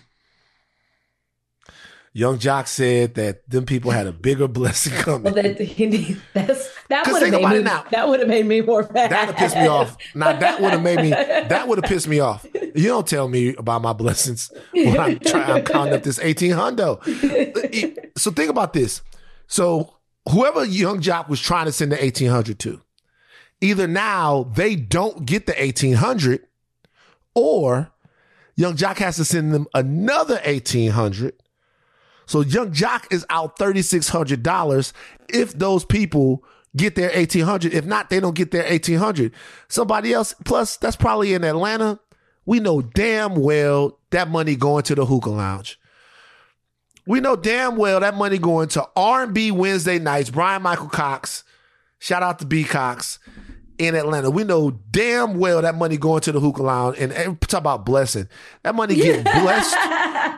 [2.12, 5.34] Young Joc said that them people had a bigger blessing coming.
[5.34, 5.58] Well, that
[6.34, 7.86] that's that would have made me now.
[7.92, 9.12] that would have made me more mad.
[9.12, 9.96] That'd have pissed me off.
[10.16, 11.10] Now that would have made me.
[11.12, 12.46] That would have pissed me off.
[12.54, 15.52] You don't tell me about my blessings when I'm trying.
[15.52, 17.00] I'm counting up this eighteen hundo.
[18.18, 19.02] So think about this.
[19.48, 19.96] So
[20.30, 22.82] whoever Young Joc was trying to send the eighteen hundred to,
[23.62, 26.46] either now they don't get the eighteen hundred,
[27.36, 27.92] or
[28.56, 31.34] Young Joc has to send them another eighteen hundred.
[32.26, 34.94] So Young Joc is out thirty six hundred dollars
[35.28, 36.44] if those people
[36.76, 37.74] get their 1800.
[37.74, 39.34] If not, they don't get their 1800.
[39.68, 42.00] Somebody else, plus that's probably in Atlanta.
[42.46, 45.80] We know damn well that money going to the hookah lounge.
[47.06, 50.30] We know damn well that money going to R&B Wednesday nights.
[50.30, 51.44] Brian Michael Cox,
[51.98, 53.20] shout out to B Cox
[53.80, 54.30] in Atlanta.
[54.30, 56.98] We know damn well that money going to the hookah lounge.
[57.00, 58.28] And, and talk about blessing.
[58.64, 59.76] That money get blessed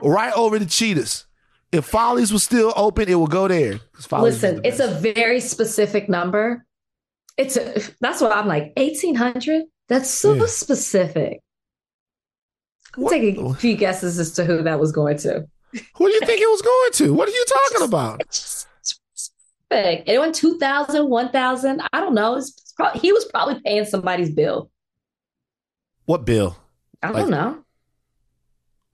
[0.02, 1.26] right over the cheetahs.
[1.72, 3.80] If Follies was still open, it would go there.
[4.12, 6.66] Listen, it's a very specific number.
[7.38, 8.74] It's a, that's what I'm like.
[8.78, 9.64] Eighteen hundred.
[9.88, 10.46] That's so Yeah.
[10.48, 11.40] specific.
[12.98, 15.46] I'm taking a few guesses as to who that was going to.
[15.96, 17.14] Who do you think it was going to?
[17.14, 18.22] What are you talking about?
[19.70, 20.04] Big.
[20.06, 21.82] It went 2,000, 1,000.
[21.94, 22.36] I don't know.
[22.36, 24.70] It's, it's he was probably paying somebody's bill.
[26.06, 26.58] What bill?
[27.02, 27.64] I Like- don't know.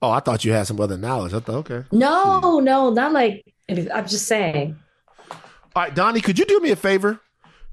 [0.00, 1.34] Oh, I thought you had some other knowledge.
[1.34, 1.84] I thought, okay.
[1.90, 3.44] No, no, not like.
[3.68, 4.78] I'm just saying.
[5.30, 7.20] All right, Donnie, could you do me a favor?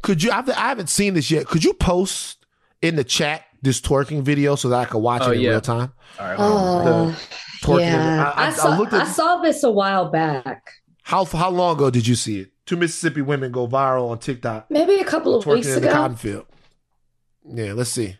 [0.01, 0.31] Could you?
[0.31, 1.45] I've, I haven't seen this yet.
[1.47, 2.45] Could you post
[2.81, 5.49] in the chat this twerking video so that I could watch Oh, it in yeah.
[5.51, 5.93] real time?
[6.19, 6.35] All right.
[6.39, 7.15] Oh,
[7.61, 7.79] twerking.
[7.81, 8.31] yeah.
[8.35, 10.69] I- I- I, I saw, looked at- I saw this a while back.
[11.03, 12.51] How how long ago did you see it?
[12.65, 15.87] Two Mississippi women go viral on TikTok Maybe a couple of twerking weeks in the
[15.89, 15.95] ago.
[15.95, 16.45] cotton field.
[17.47, 18.17] Yeah, let's see.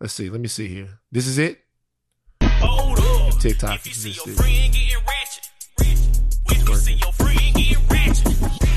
[0.00, 0.30] Let's see.
[0.30, 0.88] Let me see here.
[1.12, 1.58] This is it.
[3.38, 3.82] TikTok.
[3.82, 4.16] This is it.
[8.58, 8.69] Yeah,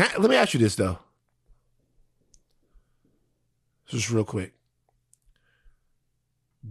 [0.00, 0.98] I- let me ask you this though.
[3.86, 4.54] Just real quick.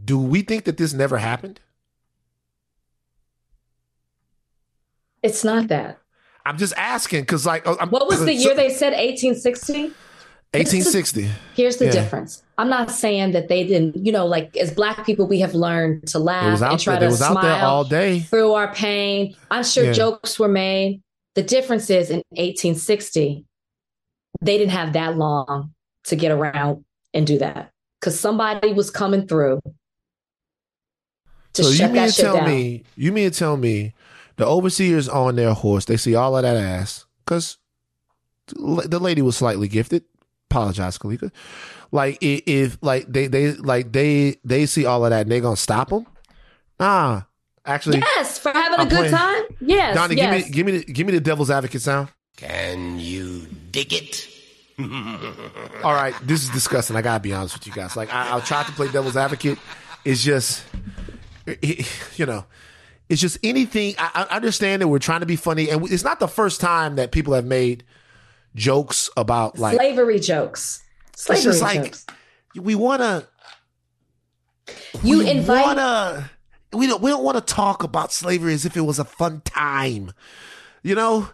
[0.05, 1.59] Do we think that this never happened?
[5.21, 5.99] It's not that.
[6.45, 9.93] I'm just asking because, like, uh, I'm, What was the so- year they said 1860?
[10.53, 11.29] 1860.
[11.55, 11.91] Here's the Yeah.
[11.91, 12.41] difference.
[12.57, 16.07] I'm not saying that they didn't, you know, like as black people, we have learned
[16.07, 17.09] to laugh and try there.
[17.09, 18.21] To smile all day.
[18.21, 19.35] through our pain.
[19.51, 19.91] I'm sure Yeah.
[19.93, 21.01] jokes were made.
[21.39, 23.45] The difference is in 1860,
[24.41, 25.73] they didn't have that long
[26.03, 26.83] to get around
[27.13, 29.61] and do that because somebody was coming through
[31.53, 32.49] to so you mean that to tell down.
[32.49, 32.83] me?
[32.97, 33.93] You mean to tell me
[34.35, 35.85] the overseers on their horse?
[35.85, 37.57] They see all of that ass because
[38.47, 40.03] the lady was slightly gifted.
[40.51, 41.31] Apologize, Kalika.
[41.93, 45.55] Like if like they they like they they see all of that and they gonna
[45.55, 46.05] stop them?
[46.81, 47.21] Nah,
[47.69, 49.43] actually, yes, for having a I'm good playing- time.
[49.61, 50.43] Yes, Donnie, yes.
[50.45, 52.09] give me give me the, give me the devil's advocate sound.
[52.37, 54.27] Can you dig it?
[55.83, 56.95] All right, this is disgusting.
[56.95, 57.95] I gotta be honest with you guys.
[57.97, 59.57] Like I, I'll try to play devil's advocate.
[60.05, 60.63] It's just,
[62.15, 62.45] you know,
[63.09, 63.95] it's just anything.
[63.97, 66.95] I, I understand that we're trying to be funny, and it's not the first time
[66.95, 67.83] that people have made
[68.55, 70.81] jokes about like slavery jokes.
[71.13, 72.05] it's Slavery just like jokes.
[72.55, 73.27] we want to.
[75.03, 76.29] You invite- Wanna,
[76.73, 77.01] we don't.
[77.01, 80.13] We don't want to talk about slavery as if it was a fun time.
[80.83, 81.29] You know,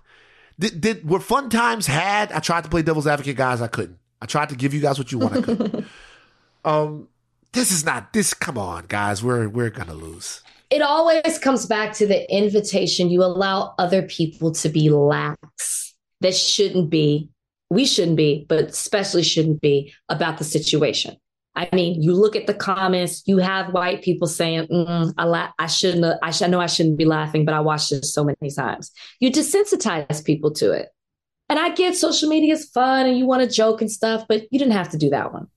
[0.60, 2.32] did, did were fun times had?
[2.32, 3.62] I tried to play devil's advocate, guys.
[3.62, 4.00] I couldn't.
[4.22, 5.38] I tried to give you guys what you want.
[5.38, 5.86] I couldn't.
[6.66, 7.08] um,
[7.52, 8.34] this is not this.
[8.34, 9.24] Come on, guys.
[9.24, 10.42] We're we're gonna lose.
[10.70, 16.36] it always comes back to the invitation you allow other people to be lax that
[16.36, 17.30] shouldn't be
[17.70, 21.16] we shouldn't be but especially shouldn't be about the situation
[21.56, 25.52] i mean you look at the comments you have white people saying Mm-mm, I, la-
[25.60, 28.24] I shouldn't I, sh- I know i shouldn't be laughing but i watched this so
[28.24, 30.90] many times you desensitize people to it
[31.50, 34.44] and i get social media is fun and you want to joke and stuff but
[34.52, 35.48] you didn't have to do that one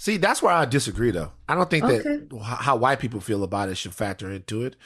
[0.00, 1.32] See, that's where I disagree, though.
[1.48, 1.98] I don't think Okay.
[2.02, 4.76] that how white people feel about it should factor into it.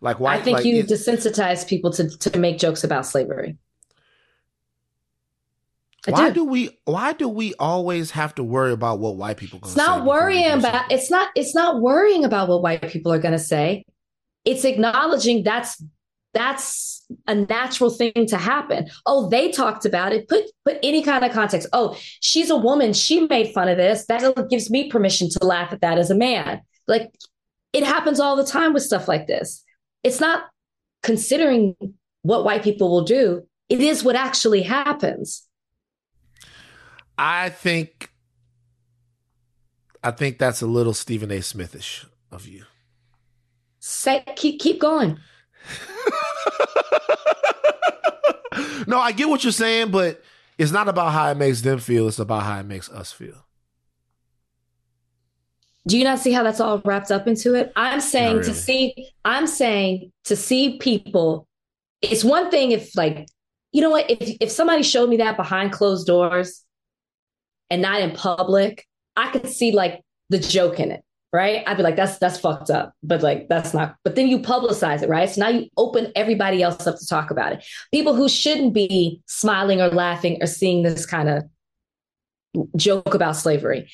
[0.00, 0.34] Like why?
[0.36, 3.56] i think like, you desensitize people to, to make jokes about slavery
[6.06, 6.34] I why do.
[6.34, 6.78] do we?
[6.84, 9.58] Why do we always have to worry about what white people?
[9.58, 12.62] Gonna It's not say before we worrying about it's not it's not worrying about what
[12.62, 13.84] white people are going to say.
[14.44, 15.82] It's acknowledging that's
[16.34, 18.88] that's a natural thing to happen.
[19.06, 20.28] Oh, they talked about it.
[20.28, 21.68] Put put any kind of context.
[21.72, 22.92] Oh, she's a woman.
[22.92, 24.04] She made fun of this.
[24.06, 26.60] That gives me permission to laugh at that as a man.
[26.86, 27.14] Like
[27.72, 29.64] it happens all the time with stuff like this.
[30.02, 30.44] It's not
[31.02, 31.76] considering
[32.22, 33.46] what white people will do.
[33.68, 35.46] It is what actually happens.
[37.16, 38.10] I think
[40.02, 41.40] I think that's a little Stephen A.
[41.40, 42.64] Smithish of you.
[43.80, 45.18] Say keep keep going.
[48.86, 50.22] No, I get what you're saying, but
[50.58, 53.46] it's not about how it makes them feel, it's about how it makes us feel.
[55.86, 57.72] Do you not see how that's all wrapped up into it?
[57.76, 58.48] I'm saying really.
[58.48, 61.46] to see, I'm saying to see people,
[62.00, 63.28] it's one thing if like,
[63.72, 66.63] you know what, if if somebody showed me that behind closed doors
[67.70, 68.86] and not in public,
[69.16, 71.02] I could see like the joke in it,
[71.32, 71.62] right?
[71.66, 72.92] I'd be like, that's that's fucked up.
[73.02, 75.28] But like that's not, but then you publicize it, right?
[75.28, 77.64] So now you open everybody else up to talk about it.
[77.92, 81.44] People who shouldn't be smiling or laughing or seeing this kind of
[82.76, 83.88] joke about slavery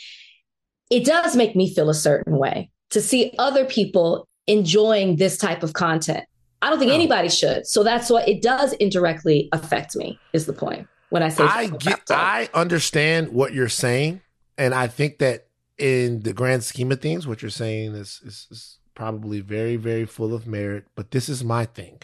[0.91, 5.63] it does make me feel a certain way to see other people enjoying this type
[5.63, 6.25] of content.
[6.61, 7.67] I don't think anybody should.
[7.67, 11.67] So that's why it does indirectly affect me, is the point when I say I
[11.67, 14.23] get, I understand what you're saying,
[14.57, 18.47] and I think that in the grand scheme of things, what you're saying is, is,
[18.51, 20.87] is probably very, very full of merit.
[20.95, 22.01] But this is my thing.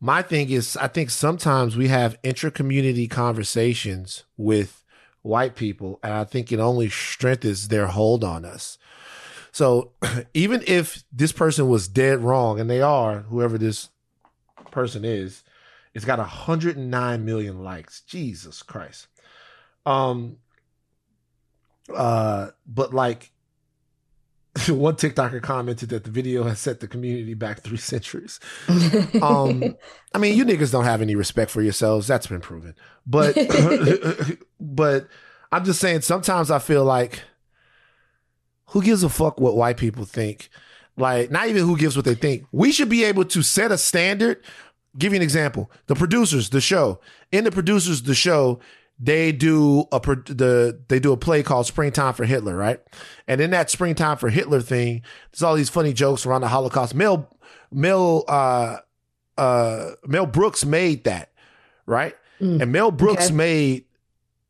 [0.00, 4.84] My thing is, I think sometimes we have intra-community conversations with
[5.22, 8.78] white people, and I think it only strengthens their hold on us.
[9.50, 9.92] So
[10.34, 13.88] even if this person was dead wrong, and they are, whoever this
[14.70, 15.42] person is,
[15.96, 18.02] it's got 109 million likes.
[18.02, 19.06] Jesus Christ.
[19.86, 20.36] Um
[21.94, 23.32] uh but like
[24.68, 28.38] one TikToker commented that the video has set the community back three centuries.
[29.22, 29.74] Um
[30.14, 32.06] I mean you niggas don't have any respect for yourselves.
[32.06, 32.74] That's been proven.
[33.06, 33.34] But
[34.60, 35.08] but
[35.50, 37.22] I'm just saying sometimes I feel like
[38.66, 40.50] who gives a fuck what white people think?
[40.96, 42.46] Like, not even who gives what they think.
[42.52, 44.42] We should be able to set a standard.
[44.98, 45.70] Give you an example.
[45.86, 47.00] The producers, the show.
[47.32, 48.60] In the producers, the show,
[48.98, 52.80] they do a the they do a play called Springtime for Hitler, right?
[53.28, 56.94] And in that Springtime for Hitler thing, there's all these funny jokes around the Holocaust.
[56.94, 57.28] Mel
[57.70, 58.78] Mel uh
[59.36, 61.30] uh Mel Brooks made that,
[61.84, 62.14] right?
[62.60, 63.34] and Mel Brooks okay.
[63.34, 63.84] made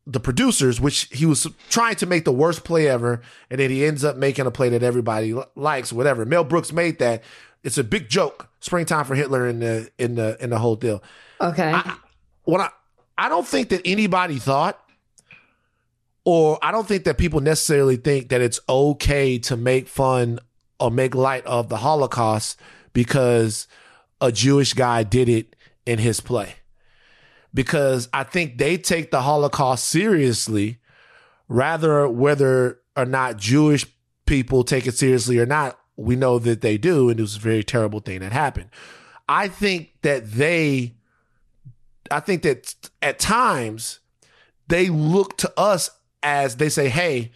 [0.05, 3.85] the producers, which he was trying to make the worst play ever, and then he
[3.85, 6.25] ends up making a play that everybody li- likes, whatever.
[6.25, 7.23] Mel Brooks made that.
[7.67, 8.49] It's a big joke.
[8.61, 11.03] Springtime for Hitler in the in the in the whole deal.
[11.41, 11.77] Okay.
[12.43, 12.69] What I
[13.17, 14.79] I don't think that anybody thought,
[16.23, 20.39] or I don't think that people necessarily think that it's okay to make fun
[20.79, 22.57] or make light of the Holocaust
[22.93, 23.67] because
[24.21, 25.53] a Jewish guy did it
[25.85, 26.55] in his play
[27.53, 30.79] because I think they take the Holocaust seriously,
[31.49, 33.85] rather whether or not Jewish
[34.25, 35.77] people take it seriously or not.
[35.97, 38.69] We know that they do, and it was a very terrible thing that happened.
[39.27, 40.93] I think that they,
[42.09, 43.99] I think that at times
[44.67, 45.89] they look to us
[46.23, 47.31] as they say, hey,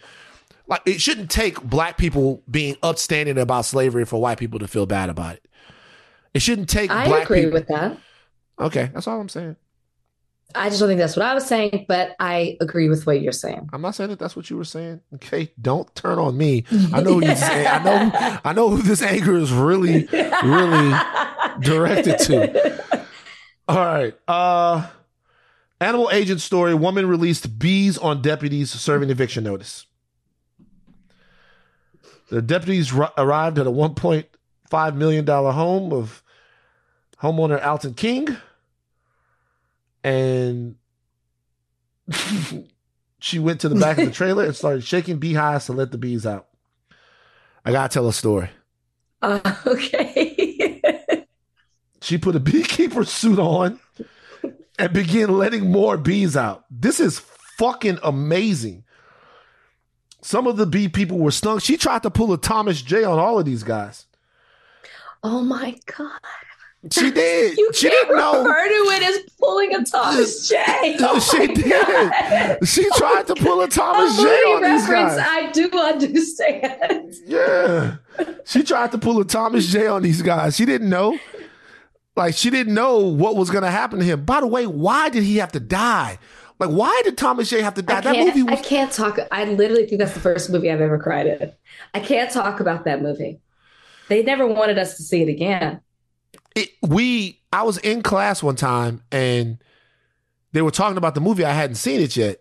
[0.66, 4.86] like it shouldn't take black people being upstanding about slavery for white people to feel
[4.86, 5.44] bad about it.
[6.34, 7.52] It shouldn't take I black agree people.
[7.52, 7.98] with that.
[8.58, 9.56] Okay, that's all I'm saying.
[10.54, 13.32] I just don't think that's what I was saying, but I agree with what you're
[13.32, 13.70] saying.
[13.72, 15.00] I'm not saying that that's what you were saying.
[15.14, 16.64] Okay, don't turn on me.
[16.92, 20.06] I know who this, I know I know who this anger is really
[20.44, 20.98] really
[21.60, 23.04] directed to.
[23.68, 24.14] All right.
[24.28, 24.88] Uh
[25.80, 26.74] Animal agent story.
[26.74, 29.86] Woman released bees on deputies serving eviction notice.
[32.30, 36.22] The deputies ru- arrived at a 1.5 million dollar home of
[37.20, 38.36] homeowner Alton King
[40.04, 40.76] and
[43.18, 45.98] she went to the back of the trailer and started shaking beehives to let the
[45.98, 46.48] bees out.
[47.64, 48.50] I gotta tell a story.
[49.20, 51.26] Uh, okay.
[52.00, 53.78] She put a beekeeper suit on
[54.78, 56.64] and began letting more bees out.
[56.68, 57.20] This is
[57.58, 58.84] fucking amazing.
[60.20, 61.60] Some of the bee people were stung.
[61.60, 64.06] She tried to pull a Thomas J on all of these guys.
[65.22, 66.20] oh my God.
[66.90, 67.56] She did.
[67.58, 68.42] You she can't didn't know.
[68.44, 70.96] refer to it as pulling a Thomas J.
[70.98, 71.70] No, Oh she did.
[71.70, 72.66] God.
[72.68, 75.18] She tried to pull a Thomas A J on these guys.
[75.18, 77.14] I do understand.
[77.24, 77.96] Yeah.
[78.44, 80.56] She tried to pull a Thomas J on these guys.
[80.56, 81.18] She didn't know.
[82.16, 84.24] Like she didn't know what was gonna happen to him.
[84.24, 86.18] By the way, why did he have to die?
[86.58, 88.00] Like, why did Thomas J have to die?
[88.02, 89.18] That movie was I can't talk.
[89.32, 91.52] I literally think that's the first movie I've ever cried in.
[91.94, 93.40] I can't talk about that movie.
[94.08, 95.80] They never wanted us to see it again.
[96.54, 99.58] It, we I was in class one time and
[100.52, 101.44] they were talking about the movie.
[101.44, 102.40] I hadn't seen it yet.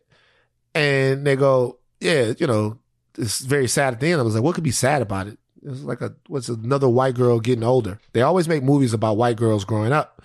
[0.73, 2.79] And they go, Yeah, you know,
[3.17, 4.21] it's very sad at the end.
[4.21, 5.37] I was like, what could be sad about it?
[5.63, 7.99] It was like a what's another white girl getting older.
[8.13, 10.21] They always make movies about white girls growing up.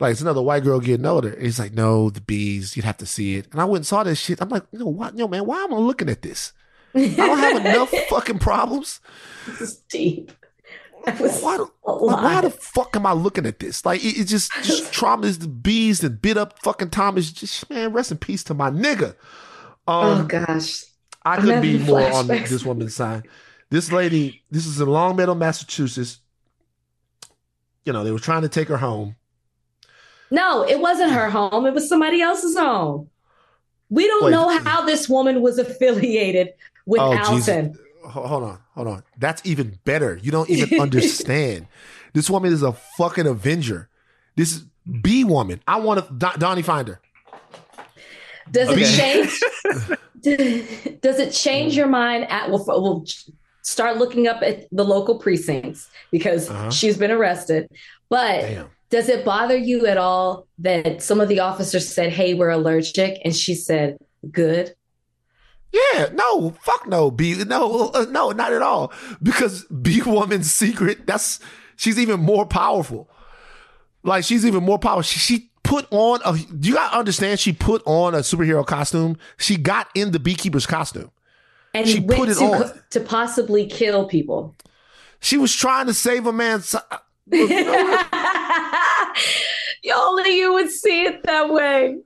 [0.00, 1.30] Like it's another white girl getting older.
[1.30, 3.48] And he's like, no, the bees, you'd have to see it.
[3.52, 4.40] And I went and saw this shit.
[4.40, 6.52] I'm like, no, what, yo, man, why am I looking at this?
[6.94, 9.00] I don't have enough fucking problems.
[9.46, 10.32] This is deep.
[11.06, 13.84] Why, why the fuck am I looking at this?
[13.84, 17.30] Like it, it just just traumas the bees and bit up fucking Thomas.
[17.30, 19.10] Just man, rest in peace to my nigga.
[19.86, 20.84] Um, oh gosh.
[21.24, 23.26] I couldn't be more on this woman's side.
[23.70, 26.18] This lady, this is in Longmeadow, Massachusetts.
[27.84, 29.16] You know, they were trying to take her home.
[30.30, 31.66] No, it wasn't her home.
[31.66, 33.08] It was somebody else's home.
[33.90, 34.30] We don't Wait.
[34.32, 36.50] know how this woman was affiliated
[36.86, 37.74] with Oh, Alton.
[37.74, 39.02] Ho- Hold on, hold on.
[39.18, 40.18] That's even better.
[40.22, 41.66] You don't even understand.
[42.12, 43.88] This woman is a fucking Avenger.
[44.36, 44.64] This is
[45.02, 45.60] B woman.
[45.66, 47.00] I want to Don- Donnie Finder.
[48.50, 49.40] Does it change?
[51.00, 52.26] Does it change your mind?
[52.30, 53.04] At we'll, we'll
[53.62, 56.70] start looking up at the local precincts because Uh-huh.
[56.70, 57.68] she's been arrested.
[58.10, 58.70] But Damn.
[58.90, 63.18] does it bother you at all that some of the officers said, "Hey, we're allergic,"
[63.24, 63.96] and she said,
[64.30, 64.74] "Good."
[65.74, 68.92] Yeah, no, fuck no, B, no, uh, no, not at all.
[69.22, 71.40] Because B woman's secret, that's
[71.76, 73.10] she's even more powerful.
[74.04, 75.02] Like she's even more powerful.
[75.02, 76.34] She, she put on a.
[76.36, 77.40] Do you gotta understand.
[77.40, 79.16] She put on a superhero costume.
[79.36, 81.10] She got in the beekeeper's costume.
[81.72, 82.80] And She went put it to, on.
[82.90, 84.54] to possibly kill people.
[85.18, 86.72] She was trying to save a man's.
[89.96, 91.98] Only you would see it that way.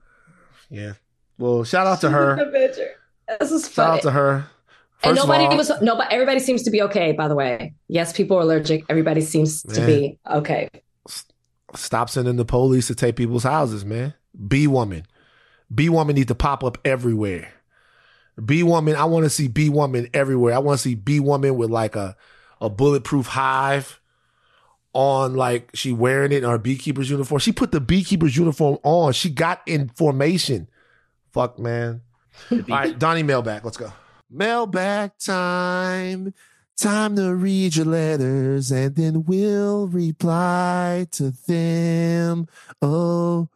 [0.70, 0.95] Yeah.
[1.36, 2.36] Well, shout out to her.
[3.40, 4.34] This is Shout out to her.
[4.34, 4.44] and
[5.02, 6.12] First of nobody all- was nobody.
[6.14, 7.12] Everybody seems to be okay.
[7.12, 8.84] By the way, yes, people are allergic.
[8.88, 10.68] Everybody seems to be okay.
[11.74, 14.14] Stop sending the police to take people's houses, man.
[14.46, 15.05] B woman.
[15.74, 17.52] B woman need to pop up everywhere.
[18.42, 20.55] B woman, I want to see B woman everywhere.
[20.55, 22.16] I want to see B woman with like a,
[22.60, 24.00] a bulletproof hive
[24.94, 27.38] on, like she wearing it in her beekeeper's uniform.
[27.40, 29.12] She put the beekeeper's uniform on.
[29.12, 30.68] She got in formation.
[31.32, 32.00] Fuck, man.
[32.51, 33.65] All right, Donnie, mailbag.
[33.65, 33.93] Let's go.
[34.31, 36.35] Mailbag time.
[36.77, 42.47] Time to read your letters and then we'll reply to them.
[42.81, 43.48] Oh,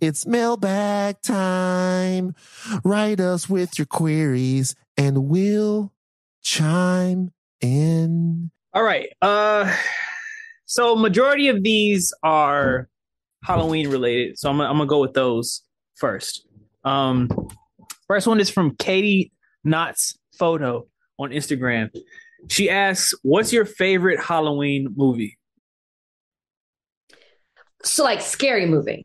[0.00, 2.36] it's mailbag time.
[2.84, 5.92] Write us with your queries and we'll
[6.42, 8.52] chime in.
[8.72, 9.08] All right.
[9.20, 9.74] Uh
[10.66, 12.88] so majority of these are
[13.42, 14.38] Halloween related.
[14.38, 15.62] So I'm I'm gonna go with those
[15.96, 16.46] first.
[16.84, 17.28] Um
[18.08, 19.32] first one is from Katie
[19.64, 20.86] Knott's photo
[21.18, 21.90] on Instagram.
[22.48, 25.38] She asks, "What's your favorite Halloween movie?"
[27.84, 29.04] So like scary movie.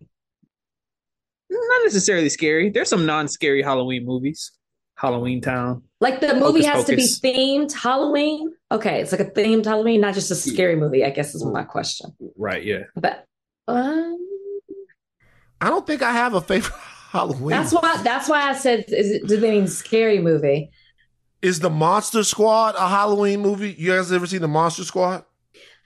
[1.50, 2.72] Not necessarily scary.
[2.72, 4.52] There's some non-scary Halloween movies.
[4.96, 5.84] Halloween Town.
[6.00, 8.54] Like the movie Hocus has to be themed Halloween.
[8.72, 11.04] Okay, it's like a themed Halloween, not just a scary movie.
[11.04, 12.16] I guess is my question.
[12.38, 12.84] Right, yeah.
[12.96, 13.26] But
[13.68, 14.18] um,
[15.62, 16.74] I don't think I have a favorite
[17.14, 17.50] Halloween.
[17.50, 20.72] that's why that's why I said is it do they mean scary movie?
[21.44, 23.76] Is the Monster Squad a Halloween movie?
[23.78, 25.24] You guys ever seen the Monster Squad?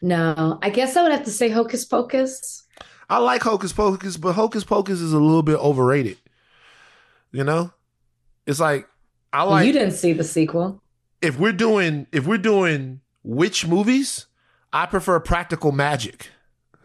[0.02, 2.64] No, I guess I would have to say Hocus Pocus.
[3.10, 6.18] I like Hocus Pocus, but Hocus Pocus is a little bit overrated.
[7.34, 7.74] You know?
[8.46, 8.88] It's like
[9.34, 10.82] I like you didn't see the sequel.
[11.22, 14.28] if we're doing if we're doing witch movies,
[14.72, 16.30] I prefer practical magic.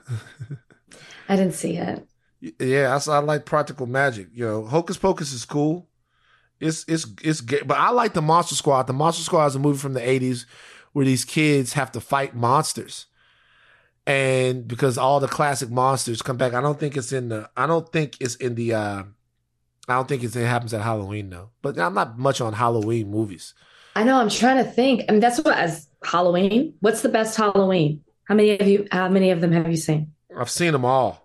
[1.28, 2.08] I didn't see it.
[2.58, 4.28] Yeah, I, I like practical magic.
[4.34, 5.88] You know, Hocus Pocus is cool.
[6.58, 8.88] It's it's it's gay, but I like the Monster Squad.
[8.88, 10.44] The Monster Squad is a movie from the '80s
[10.92, 13.06] where these kids have to fight monsters,
[14.06, 16.52] and because all the classic monsters come back.
[16.52, 17.48] I don't think it's in the.
[17.56, 18.74] I don't think it's in the.
[18.74, 19.02] uh
[19.88, 21.50] I don't think it's, it happens at Halloween though.
[21.60, 23.54] But I'm not much on Halloween movies.
[23.94, 24.16] I know.
[24.16, 25.02] I'm trying to think.
[25.08, 26.74] I mean, that's what as Halloween.
[26.80, 28.02] What's the best Halloween?
[28.24, 28.86] How many of you?
[28.90, 30.12] How many of them have you seen?
[30.36, 31.21] I've seen them all.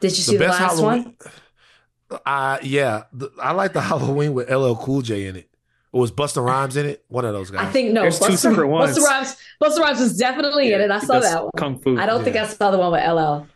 [0.00, 1.16] Did you see the last one?
[2.26, 5.50] Uh yeah, the, I like the Halloween with LL Cool J in it.
[5.92, 7.04] Or was Busta Rhymes in it?
[7.08, 7.66] One of those guys.
[7.66, 8.02] I think no.
[8.02, 8.96] There's two Busta, separate ones.
[8.96, 9.36] Busta Rhymes.
[9.60, 10.90] Busta Rhymes was definitely in it.
[10.90, 11.50] I saw that one.
[11.56, 11.98] Kung Fu.
[11.98, 13.46] I don't think I saw the one with LL.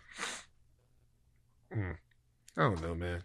[2.57, 3.23] I don't know, man.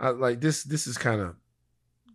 [0.00, 0.64] I, like this.
[0.64, 1.36] This is kind of.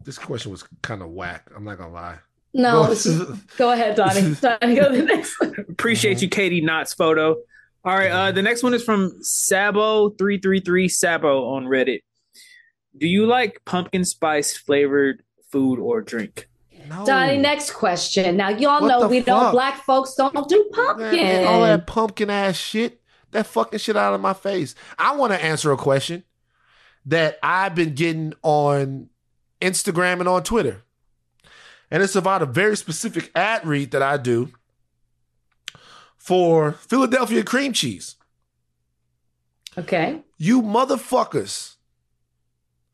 [0.04, 1.50] This question was kind of whack.
[1.56, 2.20] I'm not gonna lie.
[2.54, 4.36] No, Go- go ahead, Donnie.
[4.42, 5.54] Donnie, go to the next one.
[5.70, 7.36] Appreciate you, Katie Knott's photo.
[7.88, 12.02] All right, uh, the next one is from Sabo333 Sabo on Reddit.
[12.98, 15.24] Do you like pumpkin spice flavored
[15.54, 16.50] food or drink?
[17.06, 18.36] Donnie, next question.
[18.36, 19.54] Now y'all What know the we don't.
[19.54, 21.46] Black folks don't do Man, pumpkin.
[21.46, 23.00] all that pumpkin ass shit.
[23.32, 24.76] That fucking shit out of my face.
[25.00, 26.26] I want to answer a question
[27.06, 29.10] that I've been getting on
[29.62, 30.84] Instagram and on Twitter.
[31.90, 34.52] And it's about a very specific ad read that I do
[36.28, 38.18] for Philadelphia cream cheese.
[39.78, 40.20] Okay.
[40.38, 41.78] You motherfuckers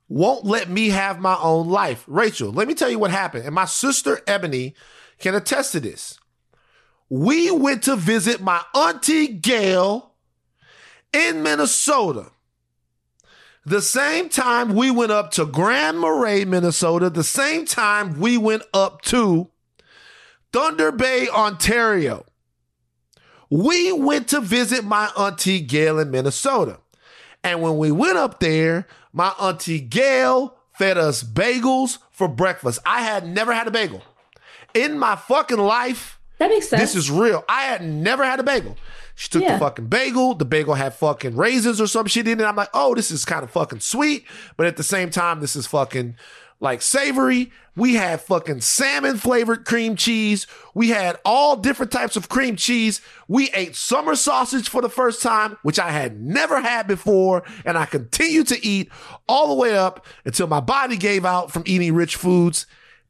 [0.08, 2.04] won't let me have my own life.
[2.06, 3.46] Rachel, let me tell you what happened.
[3.46, 4.76] And my sister Ebony
[5.18, 6.20] can attest to this.
[7.10, 10.14] We went to visit my auntie Gail
[11.12, 12.30] in Minnesota.
[13.66, 18.62] The same time we went up to Grand Marais, Minnesota, the same time we went
[18.76, 19.50] up to
[20.52, 22.28] Thunder Bay, Ontario.
[23.56, 26.80] We went to visit my auntie Gail in Minnesota.
[27.44, 32.80] And when we went up there, my auntie Gail fed us bagels for breakfast.
[32.84, 34.02] I had never had a bagel
[34.74, 36.20] in my fucking life.
[36.40, 36.82] That makes sense.
[36.82, 37.46] This is real.
[37.48, 38.76] I had never had a bagel.
[39.14, 39.54] She took Yeah.
[39.54, 40.34] the fucking bagel.
[40.34, 42.44] The bagel had fucking raisins or some shit in it.
[42.46, 44.26] I'm like, oh, this is kind of fucking sweet.
[44.58, 46.16] But at the same time, this is fucking
[46.60, 47.52] like savory.
[47.76, 50.48] We had fucking salmon flavored cream cheese.
[50.74, 53.02] We had all different types of cream cheese.
[53.28, 57.44] We ate summer sausage for the first time, which I had never had before.
[57.66, 58.90] And I continued to eat
[59.28, 62.66] all the way up until my body gave out from eating rich foods.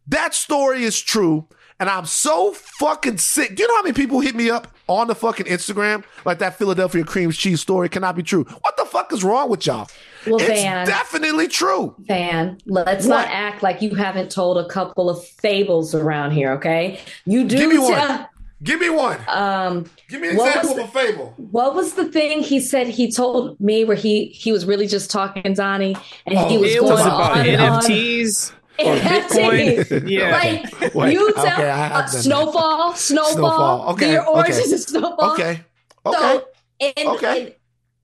[0.08, 1.48] That story is true.
[1.80, 3.56] And I'm so fucking sick.
[3.56, 6.04] Do you know how many people hit me up on the fucking Instagram?
[6.24, 8.46] Like that Philadelphia cream cheese story cannot be true.
[8.46, 9.90] What the fuck is wrong with y'all?
[10.26, 10.86] Well, it's Van.
[10.88, 11.96] definitely true.
[12.08, 13.16] Fan, let's What?
[13.16, 17.00] not act like you haven't told a couple of fables around here, okay?
[17.26, 17.94] You do Give me one.
[17.94, 18.30] tell-
[18.64, 19.18] Give me one.
[19.28, 21.34] Um, Give me an example was of a fable.
[21.36, 25.12] What was the thing he said he told me where he he was really just
[25.12, 27.82] talking Donnie and he Oh, was it going was about on and on.
[27.82, 29.86] NFTs or NFTs.
[29.90, 30.10] Bitcoin.
[30.10, 30.32] Yeah.
[30.82, 32.10] Like Wait, you okay, tell I have uh, done that.
[32.10, 33.90] snowfall, snowfall, Snowfall.
[33.96, 34.30] Okay, beer okay.
[34.32, 35.32] oranges snowfall.
[35.34, 35.62] Okay.
[36.06, 36.18] Okay.
[36.18, 36.46] So
[36.80, 37.56] in, Okay.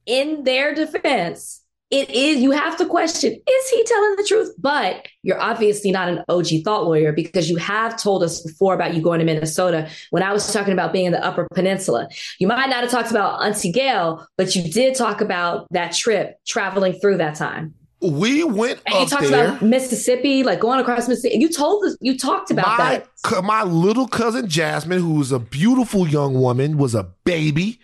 [0.06, 1.59] in in their defense,
[1.92, 4.54] it is you have to question, is he telling the truth?
[4.60, 8.94] But you're obviously not an OG thought lawyer because you have told us before about
[8.94, 12.08] you going to Minnesota when I was talking about being in the upper peninsula.
[12.40, 16.40] You might not have talked about Auntie Gail, but you did talk about that trip
[16.46, 17.74] traveling through that time.
[18.02, 19.48] We went And you talked there.
[19.50, 21.38] about Mississippi, like going across Mississippi.
[21.40, 23.44] You told us you talked about my, that.
[23.44, 27.80] my little cousin Jasmine, who was a beautiful young woman, was a baby,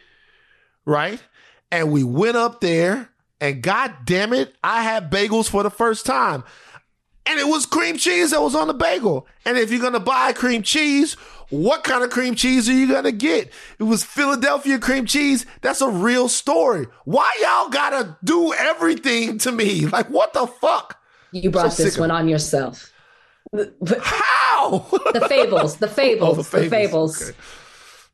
[0.85, 1.21] right?
[1.71, 3.09] And we went up there,
[3.41, 6.43] and god damn it, I had bagels for the first time.
[7.27, 9.27] And it was cream cheese that was on the bagel.
[9.45, 11.13] And if you're gonna buy cream cheese,
[11.49, 13.51] what kind of cream cheese are you gonna get?
[13.79, 15.45] It was Philadelphia cream cheese.
[15.61, 16.85] That's a real story.
[17.05, 19.85] Why y'all gotta do everything to me?
[19.95, 20.99] Like, what the fuck?
[21.31, 22.91] You brought So this one on yourself.
[23.53, 24.85] How?
[25.13, 27.17] The fables, the fables, Oh, the the fables.
[27.17, 27.33] fables.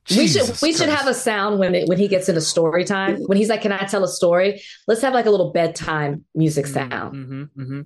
[0.10, 0.22] Okay.
[0.22, 2.84] We should Jesus we should have a sound when it when he gets into story
[2.86, 3.18] time.
[3.28, 6.66] When he's like, "Can I tell a story?" Let's have like a little bedtime music
[6.66, 7.16] sound.
[7.16, 7.82] Mm-hmm, mm-hmm.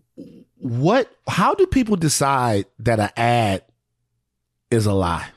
[0.59, 3.63] what how do people decide that an ad
[4.71, 5.27] is a lie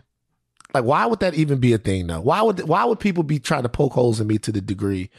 [0.75, 3.39] like why would that even be a thing though why would why would people be
[3.39, 5.11] trying to poke holes in me to the degree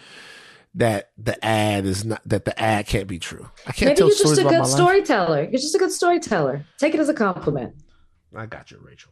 [0.76, 4.08] that the ad is not that the ad can't be true i can't Maybe tell
[4.08, 5.44] you're just a good my life storyteller.
[5.44, 6.66] You're just a good storyteller.
[6.78, 7.76] Take it as a compliment.
[8.36, 9.12] i got you rachel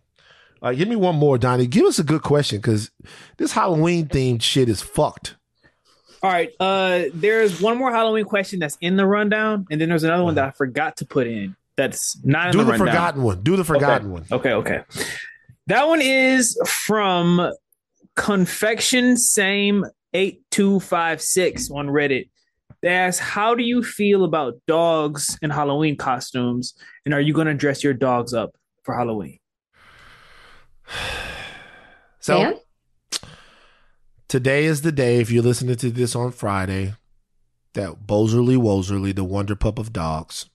[0.61, 2.91] uh, give me one more donnie give us a good question because
[3.37, 5.35] this halloween themed shit is fucked
[6.23, 6.49] All right.
[6.59, 10.35] Uh, there's one more Halloween question that's in the rundown, and then there's another one
[10.35, 11.55] that I forgot to put in.
[11.75, 12.87] That's not in do the, the rundown.
[12.87, 14.11] forgotten one do the forgotten okay.
[14.11, 14.83] one Okay, okay.
[15.67, 17.51] That one is from
[18.15, 22.29] Confection Same eight two five six on Reddit.
[22.81, 26.73] They ask, "How do you feel about dogs in Halloween costumes,
[27.05, 29.37] and are you going to dress your dogs up for Halloween?"
[32.19, 32.61] so?
[34.27, 36.95] Today is the day, if you're listening to this on Friday,
[37.73, 40.49] that Boserly Woserly, the wonder pup of dogs,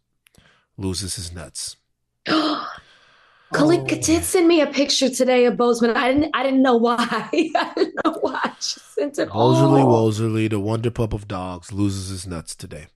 [0.76, 1.76] loses his nuts.
[2.26, 5.96] Kalika did send me a picture today of Bozeman.
[5.96, 6.96] I didn't I didn't know why.
[7.32, 9.28] I didn't know why she sent it.
[9.28, 10.10] Boserly all.
[10.10, 12.86] Woserly, the wonder pup of dogs, loses his nuts today.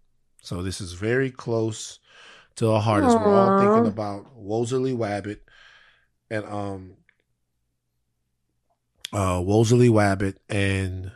[0.42, 1.98] So this is very close
[2.56, 5.40] to our heart as we're all thinking about Woserly Wabbit
[6.30, 6.96] and um
[9.16, 11.10] uh Woserly Wabbit and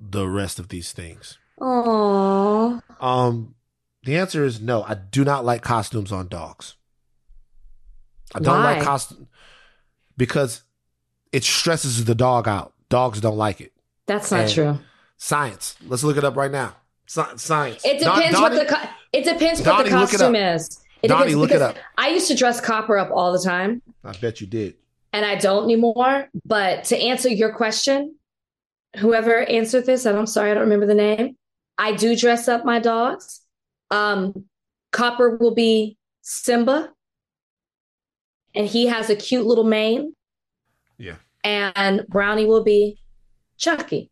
[0.00, 1.38] the rest of these things.
[1.60, 2.82] Aww.
[3.00, 3.54] Um,
[4.04, 4.82] the answer is no.
[4.82, 6.76] I do not like costumes on dogs.
[8.34, 8.74] I don't Why?
[8.74, 9.28] like costume
[10.16, 10.62] because
[11.32, 12.72] it stresses the dog out.
[12.88, 13.72] Dogs don't like it.
[14.06, 14.78] That's not And true.
[15.16, 15.76] Science.
[15.86, 16.74] Let's look it up right now.
[17.06, 17.84] Sci- science.
[17.84, 20.54] It Don- depends what Donnie- the co- it depends what the costume up.
[20.56, 20.80] is.
[21.02, 21.76] It Donnie, look it up.
[21.98, 24.74] I used to dress Copper up all the time, I bet you did.
[25.14, 26.28] And I don't anymore.
[26.44, 28.16] But to answer your question,
[28.98, 31.36] whoever answered this, and I'm sorry I don't remember the name.
[31.78, 33.40] I do dress up my dogs.
[33.90, 34.44] Um,
[34.92, 36.90] Copper will be Simba,
[38.54, 40.14] and he has a cute little mane,
[40.98, 41.16] Yeah.
[41.44, 42.98] and Brownie will be
[43.56, 44.10] Chucky.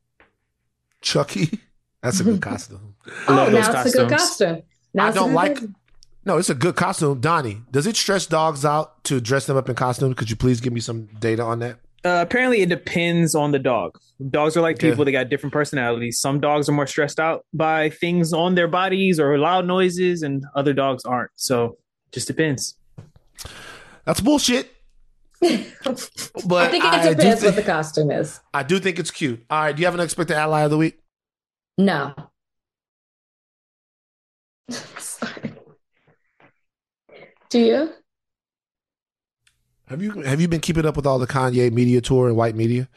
[1.01, 1.59] Chucky.
[2.03, 2.95] That's a good costume.
[3.29, 4.63] Oh, love those now it's a good costume.
[4.95, 5.53] Now I don't good like.
[5.55, 5.77] costume.
[6.25, 7.21] No, it's a good costume.
[7.21, 10.15] Donnie, does it stress dogs out to dress them up in costumes?
[10.17, 11.79] Could you please give me some data on that?
[12.05, 13.99] Uh, apparently, it depends on the dog.
[14.31, 14.91] Dogs are like Okay.
[14.91, 16.19] people; they got different personalities.
[16.21, 20.45] Some dogs are more stressed out by things on their bodies or loud noises, and
[20.55, 21.31] other dogs aren't.
[21.37, 21.77] So,
[22.13, 22.77] just depends.
[24.05, 24.71] That's bullshit.
[25.43, 28.41] But I think it do depends thi- what the costume is.
[28.55, 29.45] I do think it's cute.
[29.51, 30.99] All right, do you have an expected ally of the week?
[31.79, 32.15] No.
[34.71, 35.52] Sorry.
[37.53, 37.93] Do you?
[39.89, 42.55] Have you have you been keeping up with all the Kanye media tour and white
[42.55, 42.89] media?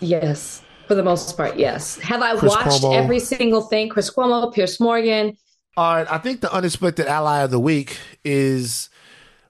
[0.00, 0.60] Yes.
[0.86, 1.98] For the most part, yes.
[2.00, 2.94] Have I Chris watched Cuomo.
[2.94, 3.88] every single thing?
[3.88, 5.34] Chris Cuomo, Piers Morgan.
[5.78, 8.90] All right, I think the unexpected ally of the week is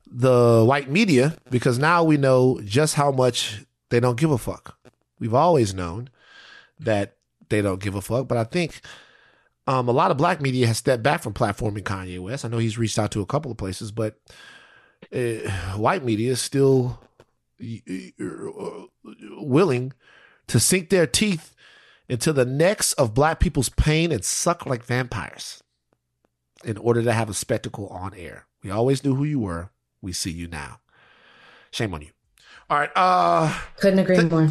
[0.06, 4.78] the white media because now we know just how much they don't give a fuck.
[5.18, 6.08] We've always known
[6.78, 7.16] that
[7.48, 8.80] they don't give a fuck, but I think
[9.70, 12.44] um, a lot of black media has stepped back from platforming Kanye West.
[12.44, 14.16] I know he's reached out to a couple of places, but
[15.14, 16.98] uh, white media is still
[17.62, 18.86] uh,
[19.38, 19.92] willing
[20.48, 21.54] to sink their teeth
[22.08, 25.62] into the necks of black people's pain and suck like vampires
[26.64, 28.46] in order to have a spectacle on air.
[28.64, 29.70] We always knew who you were.
[30.02, 30.80] We see you now.
[31.70, 32.10] Shame on you.
[32.68, 32.90] All right.
[32.96, 34.50] Uh couldn't agree more.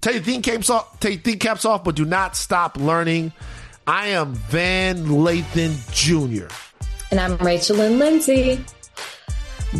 [0.00, 1.00] Take your thinking caps off.
[1.00, 3.32] Take your thinking caps off, but do not stop learning.
[3.88, 6.52] I am Van Lathan Jr.
[7.10, 8.62] And I'm Rachel and Lindsay.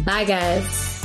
[0.02, 0.97] Bye, guys.